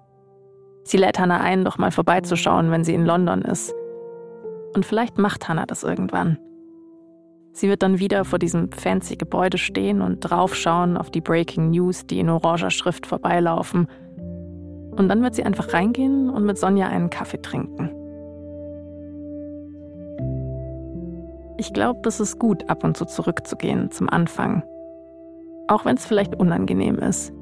Sie 0.82 0.96
lädt 0.96 1.20
Hannah 1.20 1.40
ein, 1.40 1.64
doch 1.64 1.78
mal 1.78 1.92
vorbeizuschauen, 1.92 2.72
wenn 2.72 2.82
sie 2.82 2.94
in 2.94 3.04
London 3.04 3.42
ist. 3.42 3.72
Und 4.74 4.84
vielleicht 4.84 5.18
macht 5.18 5.48
Hannah 5.48 5.66
das 5.66 5.84
irgendwann. 5.84 6.38
Sie 7.52 7.68
wird 7.68 7.82
dann 7.82 7.98
wieder 7.98 8.24
vor 8.24 8.38
diesem 8.38 8.72
fancy 8.72 9.16
Gebäude 9.16 9.58
stehen 9.58 10.02
und 10.02 10.20
draufschauen 10.20 10.96
auf 10.96 11.10
die 11.10 11.20
Breaking 11.20 11.70
News, 11.70 12.06
die 12.06 12.18
in 12.18 12.30
oranger 12.30 12.70
Schrift 12.70 13.06
vorbeilaufen. 13.06 13.86
Und 14.92 15.08
dann 15.08 15.22
wird 15.22 15.34
sie 15.36 15.44
einfach 15.44 15.72
reingehen 15.72 16.30
und 16.30 16.44
mit 16.44 16.58
Sonja 16.58 16.88
einen 16.88 17.10
Kaffee 17.10 17.40
trinken. 17.40 17.90
Ich 21.60 21.72
glaube, 21.72 22.08
es 22.08 22.20
ist 22.20 22.38
gut, 22.38 22.70
ab 22.70 22.84
und 22.84 22.96
zu 22.96 23.04
zurückzugehen 23.04 23.90
zum 23.90 24.08
Anfang. 24.08 24.62
Auch 25.66 25.84
wenn 25.84 25.96
es 25.96 26.06
vielleicht 26.06 26.36
unangenehm 26.36 27.00
ist. 27.00 27.32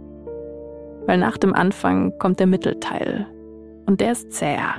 Weil 1.06 1.18
nach 1.18 1.36
dem 1.36 1.54
Anfang 1.54 2.16
kommt 2.18 2.40
der 2.40 2.46
Mittelteil. 2.46 3.26
Und 3.84 4.00
der 4.00 4.12
ist 4.12 4.32
zäher. 4.32 4.74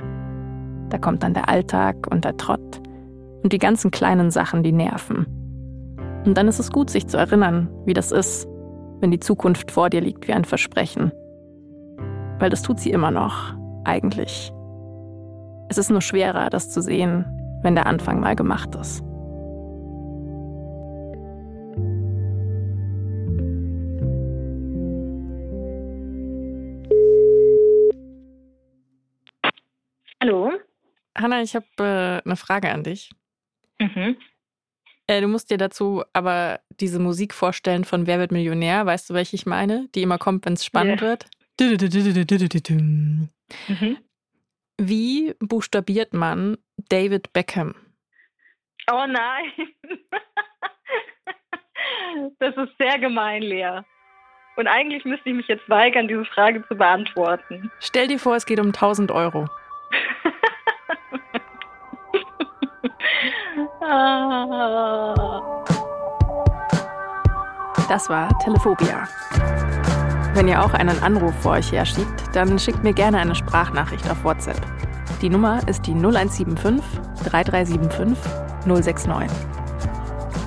Da 0.88 0.98
kommt 0.98 1.22
dann 1.22 1.34
der 1.34 1.48
Alltag 1.48 2.08
und 2.10 2.24
der 2.24 2.36
Trott 2.36 2.80
und 3.44 3.52
die 3.52 3.58
ganzen 3.58 3.92
kleinen 3.92 4.32
Sachen, 4.32 4.64
die 4.64 4.72
nerven. 4.72 5.24
Und 6.26 6.36
dann 6.36 6.48
ist 6.48 6.58
es 6.58 6.72
gut, 6.72 6.90
sich 6.90 7.06
zu 7.06 7.16
erinnern, 7.16 7.68
wie 7.84 7.94
das 7.94 8.10
ist, 8.10 8.48
wenn 8.98 9.12
die 9.12 9.20
Zukunft 9.20 9.70
vor 9.70 9.88
dir 9.88 10.00
liegt 10.00 10.26
wie 10.26 10.32
ein 10.32 10.44
Versprechen. 10.44 11.12
Weil 12.40 12.50
das 12.50 12.62
tut 12.62 12.80
sie 12.80 12.90
immer 12.90 13.12
noch, 13.12 13.54
eigentlich. 13.84 14.52
Es 15.68 15.78
ist 15.78 15.90
nur 15.90 16.02
schwerer, 16.02 16.50
das 16.50 16.70
zu 16.70 16.82
sehen, 16.82 17.24
wenn 17.62 17.76
der 17.76 17.86
Anfang 17.86 18.18
mal 18.18 18.34
gemacht 18.34 18.74
ist. 18.74 19.04
Hanna, 31.20 31.42
ich 31.42 31.54
habe 31.54 31.66
äh, 31.78 32.22
eine 32.26 32.36
Frage 32.36 32.70
an 32.70 32.84
dich. 32.84 33.10
Mhm. 33.80 34.16
Äh, 35.06 35.20
du 35.20 35.28
musst 35.28 35.50
dir 35.50 35.56
dazu 35.58 36.04
aber 36.12 36.60
diese 36.80 36.98
Musik 36.98 37.32
vorstellen 37.34 37.84
von 37.84 38.06
Wer 38.06 38.18
wird 38.18 38.30
Millionär? 38.32 38.84
Weißt 38.86 39.10
du, 39.10 39.14
welche 39.14 39.36
ich 39.36 39.46
meine? 39.46 39.88
Die 39.94 40.02
immer 40.02 40.18
kommt, 40.18 40.44
wenn 40.46 40.52
es 40.54 40.64
spannend 40.64 41.00
Ja. 41.00 41.06
wird. 41.08 41.26
Mhm. 43.68 43.98
Wie 44.80 45.34
buchstabiert 45.40 46.12
man 46.14 46.56
David 46.88 47.32
Beckham? 47.32 47.74
Oh 48.90 49.04
nein. 49.08 49.52
Das 52.40 52.54
ist 52.56 52.72
sehr 52.78 52.98
gemein, 52.98 53.42
Lea. 53.42 53.80
Und 54.56 54.66
eigentlich 54.66 55.04
müsste 55.04 55.28
ich 55.30 55.34
mich 55.36 55.46
jetzt 55.48 55.68
weigern, 55.68 56.08
diese 56.08 56.24
Frage 56.24 56.66
zu 56.66 56.74
beantworten. 56.74 57.70
Stell 57.80 58.08
dir 58.08 58.18
vor, 58.18 58.34
es 58.36 58.44
geht 58.46 58.58
um 58.60 58.66
1000 58.68 59.10
Euro. 59.12 59.48
Das 67.88 68.10
war 68.10 68.28
Telephobia. 68.40 69.08
Wenn 70.34 70.46
ihr 70.46 70.62
auch 70.62 70.74
einen 70.74 71.02
Anruf 71.02 71.34
vor 71.40 71.52
euch 71.52 71.72
herschiebt, 71.72 72.24
dann 72.34 72.58
schickt 72.58 72.84
mir 72.84 72.92
gerne 72.92 73.18
eine 73.18 73.34
Sprachnachricht 73.34 74.10
auf 74.10 74.22
WhatsApp. 74.24 74.60
Die 75.22 75.30
Nummer 75.30 75.66
ist 75.66 75.86
die 75.86 75.94
0175 75.94 76.84
3375 77.24 78.18
069. 78.66 79.30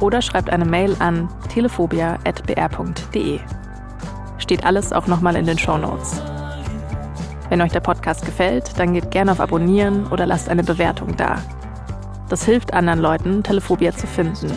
Oder 0.02 0.22
schreibt 0.22 0.52
eine 0.52 0.66
Mail 0.66 0.96
an 1.00 1.28
telephobia.br.de. 1.50 3.40
Steht 4.38 4.66
alles 4.66 4.94
auch 4.94 5.08
nochmal 5.08 5.36
in 5.36 5.46
den 5.46 5.58
Shownotes. 5.58 6.22
Wenn 7.50 7.62
euch 7.62 7.72
der 7.72 7.80
Podcast 7.80 8.24
gefällt, 8.24 8.78
dann 8.80 8.94
gebt 8.94 9.10
gerne 9.10 9.32
auf 9.32 9.40
Abonnieren 9.40 10.06
oder 10.08 10.26
lasst 10.28 10.48
eine 10.48 10.64
Bewertung 10.64 11.18
da. 11.18 11.38
Das 12.32 12.46
hilft 12.46 12.74
anderen 12.74 13.02
Leuten, 13.02 13.44
Telephobia 13.44 13.92
zu 13.92 14.08
finden. 14.08 14.50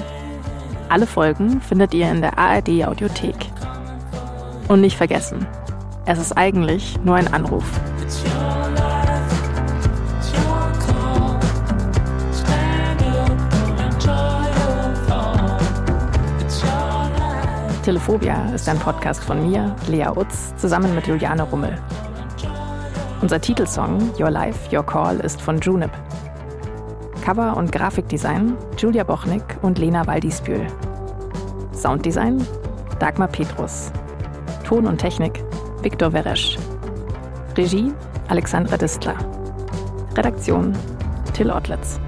Alle 0.88 1.08
Folgen 1.08 1.60
findet 1.60 1.92
ihr 1.92 2.08
in 2.08 2.20
der 2.20 2.38
ARD 2.38 2.86
Audiothek. 2.86 3.34
Und 4.68 4.80
nicht 4.80 4.96
vergessen, 4.96 5.44
es 6.06 6.20
ist 6.20 6.38
eigentlich 6.38 6.96
nur 7.02 7.16
ein 7.16 7.26
Anruf. 7.34 7.64
Telephobia 17.82 18.50
ist 18.54 18.68
ein 18.68 18.78
Podcast 18.78 19.24
von 19.24 19.50
mir, 19.50 19.74
Lea 19.88 20.06
Utz, 20.14 20.54
zusammen 20.58 20.94
mit 20.94 21.08
Juliane 21.08 21.42
Rummel. 21.42 21.76
Unser 23.20 23.40
Titelsong 23.40 24.12
Your 24.16 24.30
Life, 24.30 24.72
Your 24.72 24.86
Call 24.86 25.18
ist 25.18 25.42
von 25.42 25.58
Junip. 25.58 25.90
Cover 27.24 27.56
und 27.56 27.72
Grafikdesign 27.72 28.54
Julia 28.76 29.02
Bochnik 29.02 29.42
und 29.62 29.78
Lena 29.78 30.06
Waldisbühl. 30.06 30.66
Sounddesign 31.72 32.46
Dagmar 32.98 33.28
Petrus. 33.28 33.90
Ton 34.62 34.86
und 34.86 34.98
Technik 34.98 35.42
Viktor 35.80 36.12
Weresch. 36.12 36.58
Regie 37.56 37.94
Alexandra 38.28 38.76
Distler. 38.76 39.16
Redaktion 40.14 40.76
Till 41.32 41.50
Ottlitz. 41.50 41.98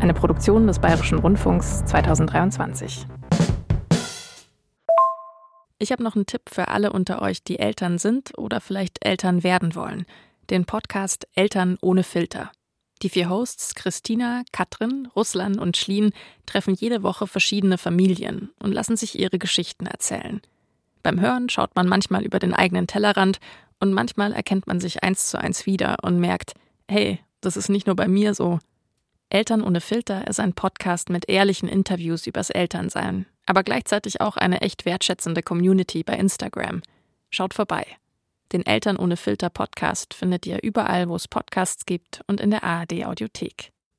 Eine 0.00 0.12
Produktion 0.12 0.66
des 0.66 0.78
Bayerischen 0.78 1.20
Rundfunks 1.20 1.82
2023. 1.86 3.06
Ich 5.78 5.92
habe 5.92 6.02
noch 6.02 6.14
einen 6.14 6.26
Tipp 6.26 6.42
für 6.50 6.68
alle 6.68 6.92
unter 6.92 7.22
euch, 7.22 7.42
die 7.42 7.58
Eltern 7.58 7.96
sind 7.96 8.36
oder 8.36 8.60
vielleicht 8.60 9.02
Eltern 9.02 9.42
werden 9.42 9.74
wollen. 9.74 10.04
Den 10.50 10.66
Podcast 10.66 11.26
Eltern 11.34 11.78
ohne 11.80 12.02
Filter. 12.02 12.50
Die 13.02 13.08
vier 13.08 13.28
Hosts 13.28 13.74
Christina, 13.74 14.44
Katrin, 14.52 15.08
Ruslan 15.16 15.58
und 15.58 15.76
Schlien 15.76 16.12
treffen 16.46 16.74
jede 16.74 17.02
Woche 17.02 17.26
verschiedene 17.26 17.76
Familien 17.76 18.50
und 18.60 18.72
lassen 18.72 18.96
sich 18.96 19.18
ihre 19.18 19.38
Geschichten 19.38 19.86
erzählen. 19.86 20.40
Beim 21.02 21.20
Hören 21.20 21.48
schaut 21.48 21.74
man 21.74 21.88
manchmal 21.88 22.24
über 22.24 22.38
den 22.38 22.54
eigenen 22.54 22.86
Tellerrand 22.86 23.40
und 23.80 23.92
manchmal 23.92 24.32
erkennt 24.32 24.68
man 24.68 24.78
sich 24.78 25.02
eins 25.02 25.30
zu 25.30 25.40
eins 25.40 25.66
wieder 25.66 25.96
und 26.02 26.20
merkt, 26.20 26.54
hey, 26.88 27.18
das 27.40 27.56
ist 27.56 27.68
nicht 27.68 27.88
nur 27.88 27.96
bei 27.96 28.06
mir 28.06 28.34
so. 28.34 28.60
Eltern 29.30 29.62
ohne 29.62 29.80
Filter 29.80 30.28
ist 30.28 30.38
ein 30.38 30.52
Podcast 30.52 31.10
mit 31.10 31.28
ehrlichen 31.28 31.68
Interviews 31.68 32.28
übers 32.28 32.50
Elternsein, 32.50 33.26
aber 33.46 33.64
gleichzeitig 33.64 34.20
auch 34.20 34.36
eine 34.36 34.60
echt 34.60 34.84
wertschätzende 34.84 35.42
Community 35.42 36.04
bei 36.04 36.14
Instagram. 36.14 36.82
Schaut 37.30 37.54
vorbei. 37.54 37.84
Den 38.52 38.66
Eltern 38.66 38.98
ohne 38.98 39.16
Filter 39.16 39.48
Podcast 39.48 40.12
findet 40.14 40.46
ihr 40.46 40.62
überall, 40.62 41.08
wo 41.08 41.16
es 41.16 41.26
Podcasts 41.26 41.86
gibt 41.86 42.20
und 42.26 42.40
in 42.40 42.50
der 42.50 42.64
ARD 42.64 43.06
Audiothek. 43.06 43.71